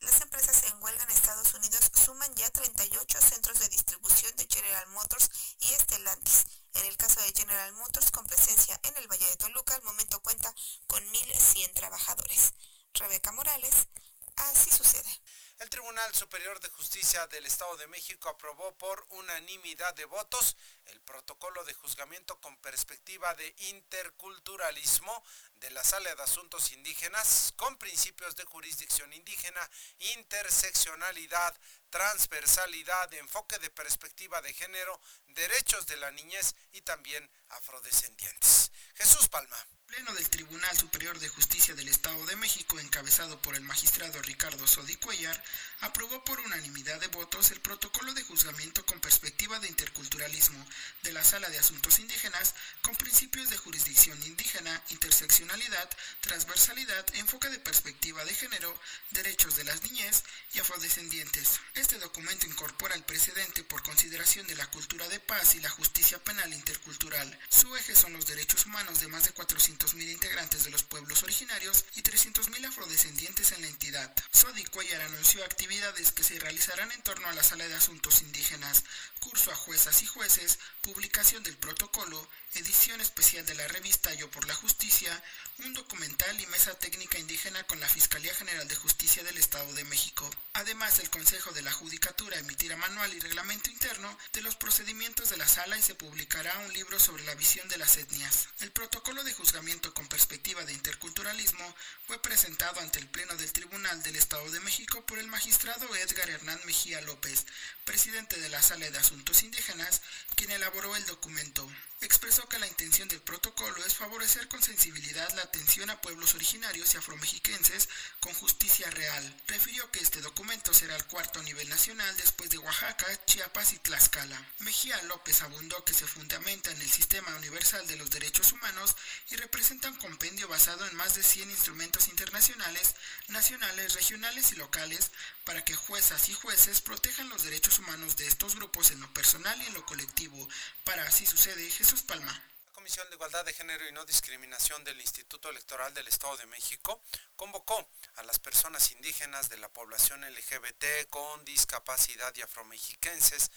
las 0.00 0.20
empresas 0.20 0.62
en 0.64 0.82
huelga 0.82 1.04
en 1.04 1.10
Estados 1.10 1.54
Unidos 1.54 1.90
suman 2.04 2.34
ya 2.36 2.50
38 2.50 3.20
centros 3.20 3.58
de 3.58 3.68
distribución 3.70 4.36
de 4.36 4.46
General 4.46 4.86
Motors 4.88 5.30
y 5.60 5.66
Stellantis. 5.68 6.46
En 6.74 6.86
el 6.86 6.96
caso 6.96 7.20
de 7.20 7.32
General 7.32 7.72
Motors, 7.74 8.10
con 8.10 8.26
presencia 8.26 8.78
en 8.82 8.96
el 8.98 9.08
Valle 9.08 9.26
de 9.26 9.36
Toluca, 9.36 9.74
al 9.74 9.82
momento 9.82 10.20
cuenta 10.20 10.54
con 10.86 11.02
1.100 11.12 11.72
trabajadores. 11.72 12.52
Rebeca 12.94 13.32
Morales, 13.32 13.88
así 14.36 14.70
sucede. 14.70 15.23
El 15.64 15.70
Tribunal 15.70 16.14
Superior 16.14 16.60
de 16.60 16.68
Justicia 16.68 17.26
del 17.28 17.46
Estado 17.46 17.74
de 17.78 17.86
México 17.86 18.28
aprobó 18.28 18.76
por 18.76 19.06
unanimidad 19.08 19.94
de 19.94 20.04
votos 20.04 20.58
el 20.84 21.00
protocolo 21.00 21.64
de 21.64 21.72
juzgamiento 21.72 22.38
con 22.42 22.54
perspectiva 22.58 23.32
de 23.32 23.54
interculturalismo 23.70 25.24
de 25.54 25.70
la 25.70 25.82
Sala 25.82 26.14
de 26.14 26.22
Asuntos 26.22 26.70
Indígenas 26.72 27.54
con 27.56 27.78
principios 27.78 28.36
de 28.36 28.44
jurisdicción 28.44 29.10
indígena, 29.14 29.70
interseccionalidad, 30.16 31.58
transversalidad, 31.94 33.14
enfoque 33.14 33.56
de 33.60 33.70
perspectiva 33.70 34.42
de 34.42 34.52
género, 34.52 35.00
derechos 35.28 35.86
de 35.86 35.96
la 35.96 36.10
niñez 36.10 36.56
y 36.72 36.80
también 36.80 37.30
afrodescendientes. 37.50 38.72
Jesús 38.96 39.28
Palma. 39.28 39.56
Pleno 39.86 40.12
del 40.14 40.28
Tribunal 40.28 40.76
Superior 40.76 41.16
de 41.20 41.28
Justicia 41.28 41.72
del 41.74 41.86
Estado 41.86 42.26
de 42.26 42.34
México, 42.34 42.80
encabezado 42.80 43.40
por 43.40 43.54
el 43.54 43.62
magistrado 43.62 44.20
Ricardo 44.22 44.66
Sodi 44.66 44.96
Cuellar, 44.96 45.40
aprobó 45.82 46.24
por 46.24 46.40
unanimidad 46.40 46.98
de 46.98 47.06
votos 47.08 47.52
el 47.52 47.60
protocolo 47.60 48.12
de 48.12 48.24
juzgamiento 48.24 48.84
con 48.86 48.98
perspectiva 48.98 49.60
de 49.60 49.68
interculturalismo 49.68 50.66
de 51.02 51.12
la 51.12 51.22
Sala 51.22 51.48
de 51.48 51.58
Asuntos 51.58 52.00
Indígenas 52.00 52.56
con 52.82 52.96
principios 52.96 53.50
de 53.50 53.58
jurisdicción 53.58 54.20
indígena, 54.24 54.82
interseccionalidad, 54.88 55.88
transversalidad, 56.22 57.06
enfoque 57.14 57.48
de 57.50 57.60
perspectiva 57.60 58.24
de 58.24 58.34
género, 58.34 58.76
derechos 59.10 59.54
de 59.54 59.64
las 59.64 59.82
niñez 59.82 60.24
y 60.54 60.58
afrodescendientes. 60.58 61.60
Este 61.84 61.98
documento 61.98 62.46
incorpora 62.46 62.94
el 62.94 63.02
precedente 63.02 63.62
por 63.62 63.82
consideración 63.82 64.46
de 64.46 64.54
la 64.54 64.66
cultura 64.70 65.06
de 65.08 65.20
paz 65.20 65.54
y 65.54 65.60
la 65.60 65.68
justicia 65.68 66.18
penal 66.24 66.50
intercultural. 66.54 67.38
Su 67.50 67.76
eje 67.76 67.94
son 67.94 68.14
los 68.14 68.24
derechos 68.24 68.64
humanos 68.64 69.00
de 69.00 69.08
más 69.08 69.24
de 69.24 69.34
400.000 69.34 70.10
integrantes 70.10 70.64
de 70.64 70.70
los 70.70 70.82
pueblos 70.82 71.22
originarios 71.22 71.84
y 71.94 72.02
300.000 72.02 72.66
afrodescendientes 72.66 73.52
en 73.52 73.60
la 73.60 73.68
entidad. 73.68 74.14
Sodi 74.32 74.64
Cuellar 74.64 75.02
anunció 75.02 75.44
actividades 75.44 76.12
que 76.12 76.24
se 76.24 76.40
realizarán 76.40 76.90
en 76.90 77.02
torno 77.02 77.28
a 77.28 77.34
la 77.34 77.42
Sala 77.42 77.68
de 77.68 77.74
Asuntos 77.74 78.22
Indígenas, 78.22 78.82
curso 79.20 79.52
a 79.52 79.56
juezas 79.56 80.02
y 80.02 80.06
jueces, 80.06 80.58
publicación 80.80 81.42
del 81.42 81.58
protocolo, 81.58 82.30
edición 82.54 83.02
especial 83.02 83.44
de 83.44 83.56
la 83.56 83.68
revista 83.68 84.14
Yo 84.14 84.30
por 84.30 84.46
la 84.46 84.54
Justicia, 84.54 85.22
un 85.58 85.74
documental 85.74 86.40
y 86.40 86.46
mesa 86.46 86.72
técnica 86.78 87.18
indígena 87.18 87.62
con 87.64 87.78
la 87.78 87.88
Fiscalía 87.88 88.34
General 88.34 88.66
de 88.66 88.76
Justicia 88.76 89.22
del 89.22 89.36
Estado 89.36 89.70
de 89.74 89.84
México. 89.84 90.28
Además, 90.54 90.98
el 91.00 91.10
Consejo 91.10 91.52
de 91.52 91.62
la 91.62 91.73
Judicatura 91.74 92.38
emitirá 92.38 92.76
manual 92.76 93.12
y 93.12 93.20
reglamento 93.20 93.70
interno 93.70 94.16
de 94.32 94.42
los 94.42 94.56
procedimientos 94.56 95.28
de 95.28 95.36
la 95.36 95.46
sala 95.46 95.76
y 95.76 95.82
se 95.82 95.94
publicará 95.94 96.56
un 96.60 96.72
libro 96.72 96.98
sobre 96.98 97.24
la 97.24 97.34
visión 97.34 97.68
de 97.68 97.76
las 97.76 97.96
etnias. 97.96 98.48
El 98.60 98.70
protocolo 98.70 99.22
de 99.24 99.34
juzgamiento 99.34 99.92
con 99.92 100.08
perspectiva 100.08 100.64
de 100.64 100.72
interculturalismo 100.72 101.74
fue 102.06 102.22
presentado 102.22 102.80
ante 102.80 103.00
el 103.00 103.08
Pleno 103.08 103.36
del 103.36 103.52
Tribunal 103.52 104.02
del 104.02 104.16
Estado 104.16 104.50
de 104.50 104.60
México 104.60 105.04
por 105.04 105.18
el 105.18 105.26
magistrado 105.26 105.94
Edgar 105.96 106.30
Hernán 106.30 106.60
Mejía 106.64 107.00
López, 107.02 107.44
presidente 107.84 108.38
de 108.40 108.48
la 108.48 108.62
Sala 108.62 108.88
de 108.90 108.98
Asuntos 108.98 109.42
Indígenas, 109.42 110.00
quien 110.36 110.50
elaboró 110.52 110.96
el 110.96 111.04
documento. 111.06 111.68
Expresó 112.06 112.48
que 112.48 112.58
la 112.58 112.66
intención 112.66 113.08
del 113.08 113.20
protocolo 113.20 113.84
es 113.84 113.94
favorecer 113.94 114.48
con 114.48 114.62
sensibilidad 114.62 115.30
la 115.34 115.42
atención 115.42 115.90
a 115.90 116.00
pueblos 116.00 116.34
originarios 116.34 116.94
y 116.94 116.96
afromexiquenses 116.96 117.88
con 118.20 118.34
justicia 118.34 118.90
real. 118.90 119.42
Refirió 119.46 119.90
que 119.90 120.00
este 120.00 120.20
documento 120.20 120.72
será 120.72 120.96
el 120.96 121.04
cuarto 121.06 121.40
a 121.40 121.42
nivel 121.42 121.68
nacional 121.68 122.16
después 122.16 122.50
de 122.50 122.58
Oaxaca, 122.58 123.06
Chiapas 123.26 123.72
y 123.72 123.78
Tlaxcala. 123.78 124.40
Mejía 124.60 125.00
López 125.04 125.42
abundó 125.42 125.84
que 125.84 125.94
se 125.94 126.06
fundamenta 126.06 126.70
en 126.70 126.80
el 126.80 126.90
sistema 126.90 127.34
universal 127.36 127.86
de 127.86 127.96
los 127.96 128.10
derechos 128.10 128.52
humanos 128.52 128.96
y 129.30 129.36
representa 129.36 129.88
un 129.88 129.96
compendio 129.96 130.48
basado 130.48 130.86
en 130.86 130.96
más 130.96 131.14
de 131.14 131.22
100 131.22 131.50
instrumentos 131.50 132.08
internacionales, 132.08 132.94
nacionales, 133.28 133.94
regionales 133.94 134.52
y 134.52 134.56
locales 134.56 135.10
para 135.44 135.64
que 135.64 135.74
juezas 135.74 136.28
y 136.28 136.34
jueces 136.34 136.80
protejan 136.80 137.28
los 137.28 137.42
derechos 137.44 137.78
humanos 137.78 138.16
de 138.16 138.26
estos 138.26 138.56
grupos 138.56 138.90
en 138.90 139.00
lo 139.00 139.12
personal 139.12 139.60
y 139.62 139.66
en 139.66 139.74
lo 139.74 139.84
colectivo. 139.86 140.48
Para 140.84 141.04
así 141.04 141.26
sucede, 141.26 141.70
Jesús 141.70 141.93
Palma. 142.02 142.32
La 142.66 142.72
Comisión 142.72 143.08
de 143.08 143.14
Igualdad 143.14 143.44
de 143.44 143.52
Género 143.52 143.88
y 143.88 143.92
No 143.92 144.04
Discriminación 144.04 144.82
del 144.82 145.00
Instituto 145.00 145.48
Electoral 145.48 145.94
del 145.94 146.08
Estado 146.08 146.36
de 146.36 146.46
México 146.46 147.00
convocó 147.36 147.88
a 148.16 148.24
las 148.24 148.40
personas 148.40 148.90
indígenas 148.90 149.48
de 149.48 149.58
la 149.58 149.68
población 149.68 150.22
LGBT 150.22 151.08
con 151.08 151.44
discapacidad 151.44 152.34
y 152.34 152.42
afromexiquenses 152.42 153.50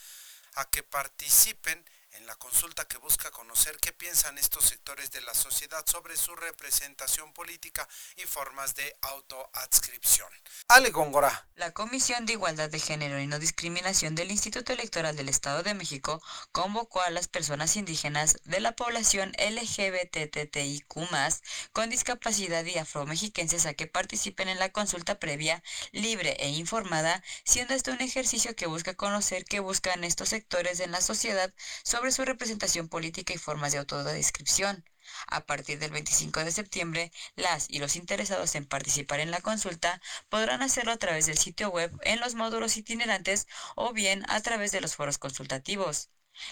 a 0.54 0.70
que 0.70 0.84
participen 0.84 1.84
en 2.12 2.26
la 2.26 2.36
consulta 2.36 2.86
que 2.86 2.98
busca 2.98 3.32
conocer 3.32 3.78
qué 3.80 3.92
piensan 3.92 4.38
estos 4.38 4.66
sectores 4.66 5.12
de 5.12 5.22
la 5.22 5.34
sociedad 5.34 5.86
sobre 5.86 6.18
su 6.18 6.36
representación 6.36 7.34
política 7.34 7.88
y 8.16 8.24
formas 8.24 8.76
de 8.76 8.96
autoadscripción. 9.02 10.30
Ale 10.68 10.92
Góngora. 10.92 11.48
La 11.56 11.72
Comisión 11.72 12.26
de 12.26 12.34
Igualdad 12.34 12.70
de 12.70 12.80
Género 12.80 13.20
y 13.20 13.28
No 13.28 13.40
Discriminación 13.40 14.16
del 14.16 14.32
Instituto 14.32 14.74
Electoral 14.74 15.16
del 15.16 15.30
Estado 15.30 15.64
de 15.64 15.74
México 15.74 16.22
convocó 16.52 17.02
a 17.02 17.10
las 17.10 17.28
personas 17.28 17.76
indígenas 17.76 18.38
de 18.44 18.60
la 18.60 18.76
población 18.76 19.32
LGBTTIQ 19.38 20.88
con 21.74 21.90
discapacidad 21.90 22.66
y 22.66 22.78
afromexiquenses 22.78 23.66
a 23.66 23.74
que 23.74 23.88
participen 23.88 24.50
en 24.50 24.60
la 24.60 24.72
consulta 24.72 25.20
previa, 25.20 25.64
libre 25.92 26.36
e 26.40 26.50
informada, 26.50 27.24
siendo 27.44 27.74
esto 27.74 27.92
un 27.92 28.02
ejercicio 28.02 28.56
que 28.56 28.68
busca 28.68 28.96
conocer 28.96 29.46
qué 29.46 29.60
buscan 29.60 30.04
estos 30.04 30.30
sectores 30.30 30.80
en 30.80 30.92
la 30.92 31.02
sociedad 31.02 31.54
sobre 31.84 32.07
su 32.12 32.26
representación 32.26 32.90
política 32.90 33.34
y 33.34 33.38
formas 33.38 33.72
de 33.72 33.80
autodescripción. 33.80 34.84
A 35.28 35.46
partir 35.46 35.80
del 35.80 35.92
25 35.92 36.44
de 36.44 36.52
septiembre, 36.52 37.12
las 37.36 37.70
y 37.70 37.80
los 37.80 37.96
interesados 37.96 38.56
en 38.56 38.66
participar 38.66 39.20
en 39.20 39.32
la 39.32 39.42
consulta 39.42 40.02
podrán 40.30 40.62
hacerlo 40.62 40.92
a 40.92 40.98
través 40.98 41.26
del 41.28 41.38
sitio 41.38 41.70
web 41.70 41.92
en 42.04 42.20
los 42.20 42.36
módulos 42.36 42.78
itinerantes 42.78 43.48
o 43.76 43.94
bien 43.94 44.24
a 44.30 44.42
través 44.42 44.72
de 44.72 44.82
los 44.82 44.96
foros 44.96 45.18
consultativos. 45.18 46.10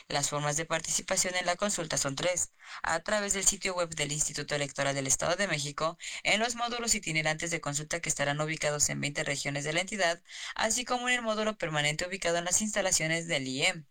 Las 0.08 0.30
formas 0.30 0.58
de 0.58 0.66
participación 0.66 1.36
en 1.36 1.46
la 1.46 1.58
consulta 1.58 1.98
son 1.98 2.16
tres, 2.16 2.52
a 2.82 3.00
través 3.02 3.34
del 3.34 3.46
sitio 3.46 3.76
web 3.76 3.90
del 3.94 4.12
Instituto 4.12 4.56
Electoral 4.56 4.96
del 4.96 5.06
Estado 5.08 5.36
de 5.36 5.48
México, 5.48 5.98
en 6.24 6.40
los 6.40 6.56
módulos 6.56 6.96
itinerantes 6.96 7.52
de 7.52 7.62
consulta 7.62 8.00
que 8.00 8.10
estarán 8.10 8.42
ubicados 8.42 8.90
en 8.90 9.00
20 9.02 9.24
regiones 9.24 9.64
de 9.64 9.74
la 9.74 9.82
entidad, 9.82 10.22
así 10.56 10.86
como 10.86 11.08
en 11.10 11.16
el 11.16 11.22
módulo 11.22 11.58
permanente 11.58 12.08
ubicado 12.08 12.38
en 12.38 12.46
las 12.46 12.62
instalaciones 12.62 13.28
del 13.28 13.48
IEM. 13.48 13.86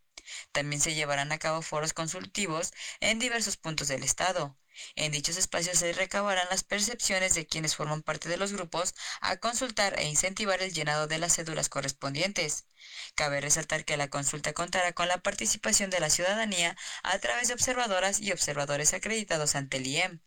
También 0.52 0.80
se 0.80 0.94
llevarán 0.94 1.32
a 1.32 1.38
cabo 1.38 1.62
foros 1.62 1.92
consultivos 1.92 2.72
en 3.00 3.18
diversos 3.18 3.56
puntos 3.56 3.88
del 3.88 4.02
Estado. 4.02 4.56
En 4.96 5.12
dichos 5.12 5.36
espacios 5.36 5.78
se 5.78 5.92
recabarán 5.92 6.48
las 6.50 6.64
percepciones 6.64 7.34
de 7.34 7.46
quienes 7.46 7.76
forman 7.76 8.02
parte 8.02 8.28
de 8.28 8.36
los 8.36 8.52
grupos 8.52 8.94
a 9.20 9.36
consultar 9.36 9.98
e 9.98 10.08
incentivar 10.08 10.62
el 10.62 10.72
llenado 10.72 11.06
de 11.06 11.18
las 11.18 11.36
cédulas 11.36 11.68
correspondientes. 11.68 12.66
Cabe 13.14 13.40
resaltar 13.40 13.84
que 13.84 13.96
la 13.96 14.08
consulta 14.08 14.52
contará 14.52 14.92
con 14.92 15.08
la 15.08 15.18
participación 15.22 15.90
de 15.90 16.00
la 16.00 16.10
ciudadanía 16.10 16.76
a 17.02 17.18
través 17.18 17.48
de 17.48 17.54
observadoras 17.54 18.20
y 18.20 18.32
observadores 18.32 18.94
acreditados 18.94 19.54
ante 19.54 19.76
el 19.78 19.86
IEM. 19.86 20.20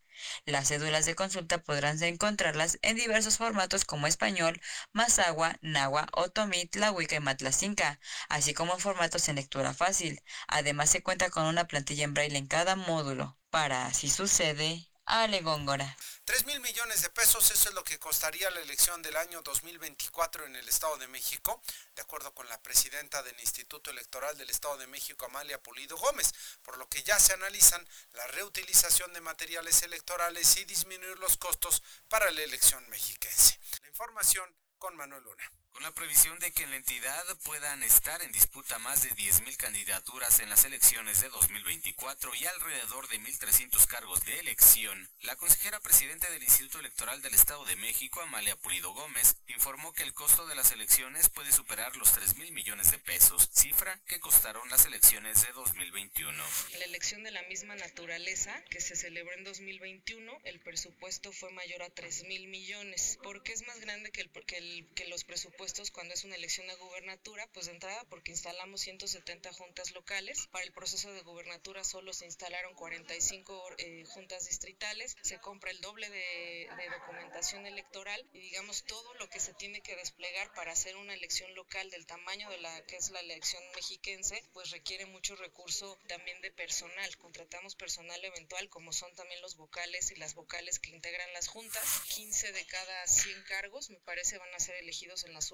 Las 0.45 0.69
cédulas 0.69 1.05
de 1.05 1.15
consulta 1.15 1.57
podrán 1.59 2.01
encontrarlas 2.03 2.79
en 2.81 2.95
diversos 2.95 3.37
formatos 3.37 3.85
como 3.85 4.07
español, 4.07 4.61
mazagua, 4.93 5.57
nahua, 5.61 6.07
otomí, 6.13 6.65
tlahuica 6.67 7.15
y 7.15 7.19
matlacinca, 7.19 7.99
así 8.29 8.53
como 8.53 8.73
en 8.73 8.79
formatos 8.79 9.27
en 9.29 9.35
lectura 9.35 9.73
fácil. 9.73 10.21
Además 10.47 10.89
se 10.89 11.03
cuenta 11.03 11.29
con 11.29 11.45
una 11.45 11.67
plantilla 11.67 12.03
en 12.03 12.13
braille 12.13 12.37
en 12.37 12.47
cada 12.47 12.75
módulo. 12.75 13.37
Para, 13.49 13.93
si 13.93 14.09
sucede, 14.09 14.87
Ale 15.05 15.41
Góngora. 15.41 15.95
3 16.25 16.45
mil 16.45 16.59
millones 16.59 17.01
de 17.01 17.09
pesos, 17.09 17.49
eso 17.49 17.69
es 17.69 17.75
lo 17.75 17.85
que 17.85 17.97
costaría 17.97 18.49
la 18.51 18.59
elección 18.59 19.01
del 19.01 19.15
año 19.15 19.41
2024 19.41 20.45
en 20.45 20.57
el 20.57 20.67
Estado 20.67 20.97
de 20.97 21.07
México, 21.07 21.61
de 21.95 22.01
acuerdo 22.01 22.33
presidenta 22.67 23.23
del 23.23 23.39
Instituto 23.39 23.91
Electoral 23.91 24.37
del 24.37 24.49
Estado 24.49 24.75
de 24.75 24.87
México, 24.87 25.25
Amalia 25.25 25.63
Pulido 25.63 25.95
Gómez, 25.95 26.33
por 26.63 26.77
lo 26.77 26.89
que 26.89 27.01
ya 27.01 27.17
se 27.17 27.31
analizan 27.31 27.87
la 28.11 28.27
reutilización 28.27 29.13
de 29.13 29.21
materiales 29.21 29.83
electorales 29.83 30.57
y 30.57 30.65
disminuir 30.65 31.17
los 31.17 31.37
costos 31.37 31.81
para 32.09 32.29
la 32.29 32.41
elección 32.41 32.85
mexiquense. 32.89 33.57
La 33.83 33.87
información 33.87 34.53
con 34.77 34.97
Manuel 34.97 35.23
Luna 35.23 35.49
con 35.77 35.83
la 35.83 35.91
previsión 35.91 36.39
de 36.39 36.51
que 36.51 36.63
en 36.63 36.71
la 36.71 36.77
entidad 36.77 37.23
puedan 37.43 37.83
estar 37.83 38.19
en 38.23 38.31
disputa 38.31 38.79
más 38.79 39.03
de 39.03 39.11
10.000 39.11 39.57
candidaturas 39.57 40.39
en 40.39 40.49
las 40.49 40.65
elecciones 40.65 41.21
de 41.21 41.29
2024 41.29 42.33
y 42.33 42.47
alrededor 42.47 43.07
de 43.09 43.19
1.300 43.19 43.85
cargos 43.85 44.25
de 44.25 44.39
elección, 44.39 45.07
la 45.21 45.35
consejera 45.35 45.79
presidenta 45.79 46.31
del 46.31 46.41
Instituto 46.41 46.79
Electoral 46.79 47.21
del 47.21 47.35
Estado 47.35 47.63
de 47.65 47.75
México, 47.75 48.21
Amalia 48.21 48.55
Pulido 48.55 48.91
Gómez, 48.95 49.35
informó 49.49 49.93
que 49.93 50.01
el 50.01 50.15
costo 50.15 50.47
de 50.47 50.55
las 50.55 50.71
elecciones 50.71 51.29
puede 51.29 51.51
superar 51.51 51.95
los 51.95 52.11
3.000 52.11 52.51
millones 52.53 52.89
de 52.89 52.97
pesos, 52.97 53.47
cifra 53.53 54.01
que 54.07 54.19
costaron 54.19 54.67
las 54.69 54.83
elecciones 54.85 55.43
de 55.45 55.53
2021. 55.53 56.43
La 56.79 56.85
elección 56.85 57.21
de 57.21 57.29
la 57.29 57.43
misma 57.43 57.75
naturaleza 57.75 58.63
que 58.71 58.81
se 58.81 58.95
celebró 58.95 59.31
en 59.33 59.43
2021, 59.43 60.39
el 60.43 60.59
presupuesto 60.59 61.31
fue 61.31 61.51
mayor 61.51 61.83
a 61.83 61.93
3.000 61.93 62.47
millones. 62.47 63.19
¿Por 63.21 63.43
qué 63.43 63.53
es 63.53 63.61
más 63.67 63.79
grande 63.79 64.09
que, 64.09 64.21
el, 64.21 64.31
que, 64.31 64.57
el, 64.57 64.87
que 64.95 65.05
los 65.05 65.23
presupuestos? 65.23 65.66
Cuando 65.91 66.13
es 66.13 66.23
una 66.23 66.35
elección 66.35 66.69
a 66.69 66.75
gubernatura, 66.75 67.45
pues 67.53 67.65
de 67.65 67.73
entrada 67.73 68.01
porque 68.09 68.31
instalamos 68.31 68.81
170 68.81 69.51
juntas 69.51 69.91
locales. 69.91 70.47
Para 70.47 70.63
el 70.63 70.71
proceso 70.71 71.11
de 71.11 71.21
gubernatura 71.21 71.83
solo 71.83 72.13
se 72.13 72.25
instalaron 72.25 72.73
45 72.73 73.75
eh, 73.77 74.05
juntas 74.05 74.45
distritales. 74.47 75.17
Se 75.21 75.39
compra 75.39 75.71
el 75.71 75.81
doble 75.81 76.09
de, 76.09 76.69
documentación 76.99 77.65
electoral 77.65 78.25
y 78.31 78.39
digamos 78.39 78.85
todo 78.85 79.13
lo 79.15 79.29
que 79.29 79.41
se 79.41 79.53
tiene 79.53 79.81
que 79.81 79.95
desplegar 79.97 80.51
para 80.53 80.71
hacer 80.71 80.95
una 80.95 81.13
elección 81.13 81.53
local 81.53 81.89
del 81.89 82.05
tamaño 82.05 82.49
de 82.49 82.59
la 82.59 82.81
que 82.85 82.95
es 82.95 83.09
la 83.11 83.19
elección 83.19 83.61
mexiquense, 83.75 84.41
pues 84.53 84.71
requiere 84.71 85.05
mucho 85.05 85.35
recurso 85.35 85.99
también 86.07 86.41
de 86.41 86.51
personal. 86.51 87.17
Contratamos 87.17 87.75
personal 87.75 88.23
eventual 88.23 88.69
como 88.69 88.93
son 88.93 89.13
también 89.15 89.41
los 89.41 89.57
vocales 89.57 90.11
y 90.11 90.15
las 90.15 90.33
vocales 90.33 90.79
que 90.79 90.91
integran 90.91 91.31
las 91.33 91.47
juntas. 91.49 92.01
15 92.15 92.53
de 92.53 92.65
cada 92.65 93.07
100 93.07 93.43
cargos 93.43 93.89
me 93.89 93.99
parece 93.99 94.37
van 94.37 94.53
a 94.55 94.59
ser 94.59 94.75
elegidos 94.75 95.25
en 95.25 95.33
las 95.33 95.46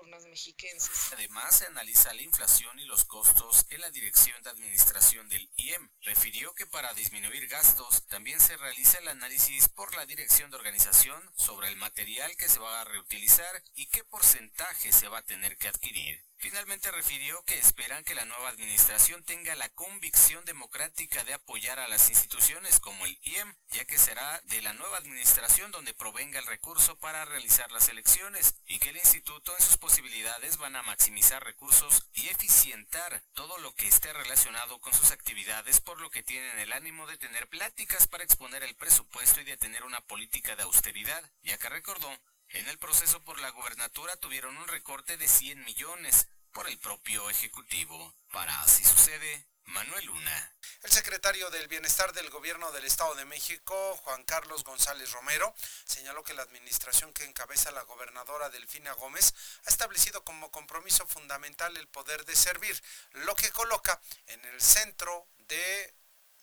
Además, 1.14 1.58
se 1.58 1.66
analiza 1.66 2.14
la 2.14 2.22
inflación 2.22 2.80
y 2.80 2.86
los 2.86 3.06
costos 3.06 3.66
en 3.70 3.82
la 3.82 3.92
Dirección 3.92 4.42
de 4.42 4.50
Administración 4.50 5.28
del 5.30 5.50
IEM. 5.58 5.90
Refirió 6.02 6.54
que 6.54 6.66
para 6.66 6.94
disminuir 6.94 7.48
gastos 7.48 8.06
también 8.08 8.40
se 8.40 8.58
realiza 8.58 9.00
el 9.00 9.08
análisis 9.08 9.68
por 9.70 9.96
la 9.96 10.06
Dirección 10.06 10.50
de 10.50 10.58
Organización 10.58 11.22
sobre 11.36 11.68
el 11.68 11.76
material 11.76 12.36
que 12.38 12.50
se 12.50 12.60
va 12.60 12.82
a 12.82 12.86
reutilizar 12.86 13.64
y 13.76 13.88
qué 13.88 14.04
porcentaje 14.04 14.92
se 14.92 15.08
va 15.08 15.20
a 15.20 15.26
tener 15.26 15.58
que 15.58 15.68
adquirir. 15.68 16.24
Finalmente 16.44 16.92
refirió 16.92 17.42
que 17.46 17.58
esperan 17.58 18.04
que 18.04 18.16
la 18.16 18.26
nueva 18.26 18.50
administración 18.50 19.24
tenga 19.24 19.56
la 19.56 19.70
convicción 19.70 20.44
democrática 20.44 21.24
de 21.24 21.34
apoyar 21.34 21.80
a 21.80 21.88
las 21.88 22.10
instituciones 22.10 22.82
como 22.82 23.06
el 23.06 23.18
IEM, 23.24 23.56
ya 23.70 23.86
que 23.86 23.98
será 23.98 24.42
de 24.44 24.62
la 24.62 24.74
nueva 24.74 24.98
administración 24.98 25.72
donde 25.72 25.94
provenga 25.94 26.40
el 26.40 26.46
recurso 26.46 27.00
para 27.00 27.24
realizar 27.24 27.72
las 27.72 27.88
elecciones 27.88 28.56
y 28.66 28.80
que 28.80 28.90
el 28.90 28.98
instituto 28.98 29.56
en 29.58 29.64
sus 29.64 29.78
posibilidades 29.78 30.58
van 30.58 30.76
a 30.76 30.84
maximizar 30.84 31.42
recursos 31.42 32.10
y 32.12 32.28
eficientar 32.28 33.24
todo 33.32 33.58
lo 33.60 33.74
que 33.74 33.88
esté 33.88 34.12
relacionado 34.12 34.82
con 34.82 34.94
sus 34.94 35.12
actividades, 35.12 35.80
por 35.80 36.02
lo 36.02 36.10
que 36.10 36.24
tienen 36.24 36.60
el 36.60 36.74
ánimo 36.74 37.08
de 37.08 37.18
tener 37.18 37.48
pláticas 37.48 38.08
para 38.08 38.26
exponer 38.26 38.64
el 38.64 38.76
presupuesto 38.76 39.40
y 39.40 39.46
de 39.46 39.56
tener 39.56 39.86
una 39.86 40.02
política 40.02 40.58
de 40.58 40.64
austeridad, 40.64 41.24
ya 41.42 41.58
que 41.58 41.70
recordó 41.70 42.14
en 42.54 42.68
el 42.68 42.78
proceso 42.78 43.22
por 43.24 43.40
la 43.40 43.50
gobernatura 43.50 44.16
tuvieron 44.18 44.56
un 44.58 44.68
recorte 44.68 45.18
de 45.18 45.28
100 45.28 45.64
millones 45.66 46.28
por 46.52 46.70
el 46.70 46.78
propio 46.78 47.30
Ejecutivo. 47.30 48.16
Para 48.32 48.62
así 48.62 48.86
sucede, 48.86 49.48
Manuel 49.66 50.06
Luna. 50.06 50.56
El 50.84 50.92
secretario 50.92 51.50
del 51.50 51.68
Bienestar 51.68 52.14
del 52.14 52.30
Gobierno 52.30 52.72
del 52.72 52.86
Estado 52.86 53.16
de 53.16 53.26
México, 53.26 53.96
Juan 54.04 54.24
Carlos 54.24 54.64
González 54.64 55.12
Romero, 55.12 55.54
señaló 55.86 56.24
que 56.24 56.36
la 56.36 56.44
administración 56.44 57.12
que 57.12 57.24
encabeza 57.24 57.72
la 57.72 57.82
gobernadora 57.84 58.50
Delfina 58.50 58.94
Gómez 58.94 59.34
ha 59.66 59.70
establecido 59.70 60.24
como 60.24 60.52
compromiso 60.52 61.08
fundamental 61.08 61.76
el 61.76 61.88
poder 61.88 62.24
de 62.26 62.36
servir, 62.36 62.80
lo 63.12 63.36
que 63.36 63.52
coloca 63.52 64.00
en 64.28 64.46
el 64.46 64.62
centro 64.62 65.28
de 65.38 65.96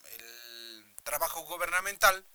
el 0.03 0.95
trabajo 1.03 1.41
gubernamental 1.43 2.25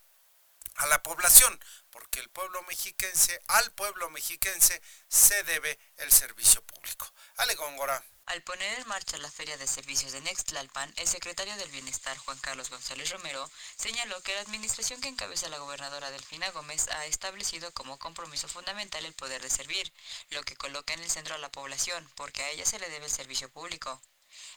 a 0.77 0.87
la 0.87 1.03
población, 1.03 1.59
porque 1.91 2.21
el 2.21 2.29
pueblo 2.31 2.63
mexiquense, 2.65 3.41
al 3.49 3.71
pueblo 3.73 4.11
mexiquense 4.11 4.81
se 5.09 5.43
debe 5.45 5.79
el 5.97 6.13
servicio 6.13 6.63
público. 6.63 7.13
Ale 7.37 7.55
Góngora. 7.55 8.05
Al 8.27 8.43
poner 8.43 8.81
en 8.81 8.89
marcha 8.89 9.19
la 9.19 9.31
Feria 9.31 9.57
de 9.57 9.69
Servicios 9.69 10.11
de 10.11 10.21
Nextlalpan, 10.21 10.93
el 10.97 11.07
secretario 11.07 11.57
del 11.57 11.71
Bienestar, 11.71 12.19
Juan 12.19 12.39
Carlos 12.39 12.71
González 12.71 13.11
Romero, 13.11 13.49
señaló 13.77 14.21
que 14.23 14.35
la 14.35 14.41
administración 14.41 15.01
que 15.01 15.09
encabeza 15.09 15.49
la 15.49 15.59
gobernadora 15.59 16.11
Delfina 16.11 16.51
Gómez 16.51 16.89
ha 16.89 17.07
establecido 17.07 17.73
como 17.73 18.01
compromiso 18.01 18.49
fundamental 18.49 19.05
el 19.05 19.15
poder 19.15 19.43
de 19.43 19.51
servir, 19.51 19.93
lo 20.31 20.43
que 20.43 20.57
coloca 20.57 20.93
en 20.93 21.01
el 21.01 21.11
centro 21.11 21.37
a 21.37 21.39
la 21.39 21.53
población, 21.53 22.11
porque 22.17 22.43
a 22.43 22.51
ella 22.51 22.67
se 22.67 22.81
le 22.81 22.91
debe 22.91 23.07
el 23.07 23.13
servicio 23.13 23.49
público. 23.49 24.03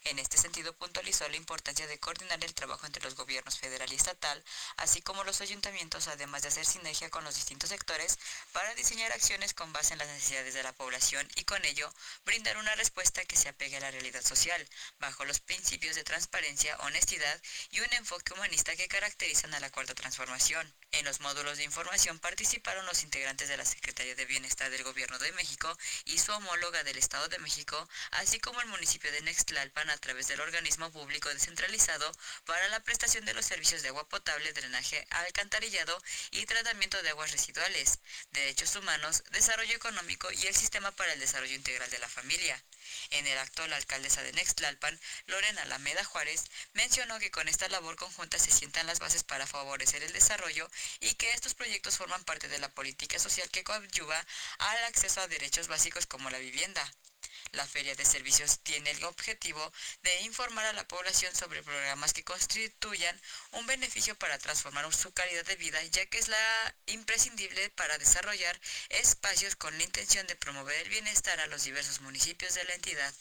En 0.05 0.17
este 0.17 0.37
sentido, 0.37 0.73
puntualizó 0.73 1.27
la 1.29 1.35
importancia 1.35 1.85
de 1.85 1.99
coordinar 1.99 2.43
el 2.43 2.53
trabajo 2.53 2.85
entre 2.85 3.03
los 3.03 3.15
gobiernos 3.15 3.59
federal 3.59 3.91
y 3.91 3.95
estatal, 3.95 4.43
así 4.77 5.01
como 5.01 5.23
los 5.23 5.41
ayuntamientos, 5.41 6.07
además 6.07 6.41
de 6.41 6.47
hacer 6.47 6.65
sinergia 6.65 7.09
con 7.09 7.23
los 7.23 7.35
distintos 7.35 7.69
sectores 7.69 8.17
para 8.53 8.73
diseñar 8.75 9.11
acciones 9.11 9.53
con 9.53 9.73
base 9.73 9.93
en 9.93 9.99
las 9.99 10.07
necesidades 10.07 10.53
de 10.53 10.63
la 10.63 10.73
población 10.73 11.27
y 11.35 11.43
con 11.43 11.63
ello 11.65 11.93
brindar 12.25 12.57
una 12.57 12.75
respuesta 12.75 13.25
que 13.25 13.35
se 13.35 13.49
apegue 13.49 13.77
a 13.77 13.81
la 13.81 13.91
realidad 13.91 14.23
social, 14.23 14.67
bajo 14.99 15.25
los 15.25 15.39
principios 15.39 15.95
de 15.95 16.03
transparencia, 16.03 16.77
honestidad 16.79 17.41
y 17.71 17.81
un 17.81 17.93
enfoque 17.93 18.33
humanista 18.33 18.75
que 18.75 18.87
caracterizan 18.87 19.53
a 19.53 19.59
la 19.59 19.69
cuarta 19.69 19.95
transformación. 19.95 20.73
En 20.91 21.05
los 21.05 21.19
módulos 21.19 21.57
de 21.57 21.63
información 21.63 22.17
participaron 22.19 22.85
los 22.87 23.03
integrantes 23.03 23.47
de 23.47 23.57
la 23.57 23.65
Secretaría 23.65 24.15
de 24.15 24.25
Bienestar 24.25 24.71
del 24.71 24.83
Gobierno 24.83 25.19
de 25.19 25.31
México 25.33 25.77
y 26.05 26.17
su 26.17 26.31
homóloga 26.31 26.83
del 26.83 26.97
Estado 26.97 27.27
de 27.27 27.37
México, 27.39 27.87
así 28.11 28.39
como 28.39 28.59
el 28.59 28.67
municipio 28.67 29.11
de 29.11 29.21
Nextlalpan 29.21 29.89
a 29.91 29.97
través 29.97 30.27
del 30.27 30.41
organismo 30.41 30.91
público 30.91 31.29
descentralizado 31.29 32.11
para 32.45 32.67
la 32.69 32.79
prestación 32.79 33.23
de 33.25 33.35
los 33.35 33.45
servicios 33.45 33.83
de 33.83 33.89
agua 33.89 34.09
potable, 34.09 34.51
drenaje, 34.51 35.05
alcantarillado 35.11 36.01
y 36.31 36.45
tratamiento 36.47 37.01
de 37.03 37.09
aguas 37.09 37.31
residuales, 37.31 37.99
derechos 38.31 38.75
humanos, 38.75 39.23
desarrollo 39.31 39.75
económico 39.75 40.31
y 40.31 40.47
el 40.47 40.55
sistema 40.55 40.91
para 40.91 41.13
el 41.13 41.19
desarrollo 41.19 41.55
integral 41.55 41.89
de 41.91 41.99
la 41.99 42.09
familia. 42.09 42.63
En 43.11 43.27
el 43.27 43.37
acto, 43.37 43.65
la 43.67 43.75
alcaldesa 43.75 44.23
de 44.23 44.33
Nextlalpan, 44.33 44.99
Lorena 45.27 45.61
Alameda 45.63 46.03
Juárez, 46.03 46.45
mencionó 46.73 47.19
que 47.19 47.31
con 47.31 47.47
esta 47.47 47.67
labor 47.69 47.95
conjunta 47.95 48.39
se 48.39 48.51
sientan 48.51 48.87
las 48.87 48.99
bases 48.99 49.23
para 49.23 49.47
favorecer 49.47 50.03
el 50.03 50.13
desarrollo 50.13 50.69
y 50.99 51.13
que 51.15 51.31
estos 51.31 51.53
proyectos 51.53 51.97
forman 51.97 52.23
parte 52.23 52.47
de 52.47 52.59
la 52.59 52.73
política 52.73 53.19
social 53.19 53.49
que 53.49 53.63
coadyuva 53.63 54.25
al 54.59 54.83
acceso 54.85 55.21
a 55.21 55.27
derechos 55.27 55.67
básicos 55.67 56.05
como 56.05 56.29
la 56.29 56.39
vivienda. 56.39 56.89
La 57.53 57.65
Feria 57.65 57.95
de 57.95 58.05
Servicios 58.05 58.59
tiene 58.59 58.91
el 58.91 59.03
objetivo 59.03 59.71
de 60.03 60.21
informar 60.21 60.65
a 60.65 60.73
la 60.73 60.87
población 60.87 61.33
sobre 61.35 61.63
programas 61.63 62.13
que 62.13 62.23
constituyan 62.23 63.19
un 63.51 63.65
beneficio 63.65 64.15
para 64.15 64.37
transformar 64.37 64.91
su 64.93 65.11
calidad 65.13 65.45
de 65.45 65.55
vida, 65.55 65.81
ya 65.85 66.05
que 66.05 66.19
es 66.19 66.27
la 66.27 66.75
imprescindible 66.87 67.69
para 67.71 67.97
desarrollar 67.97 68.59
espacios 68.89 69.55
con 69.55 69.77
la 69.77 69.83
intención 69.83 70.27
de 70.27 70.35
promover 70.35 70.75
el 70.81 70.89
bienestar 70.89 71.39
a 71.39 71.47
los 71.47 71.63
diversos 71.63 72.01
municipios 72.01 72.53
de 72.53 72.63
la 72.65 72.73
entidad. 72.73 73.13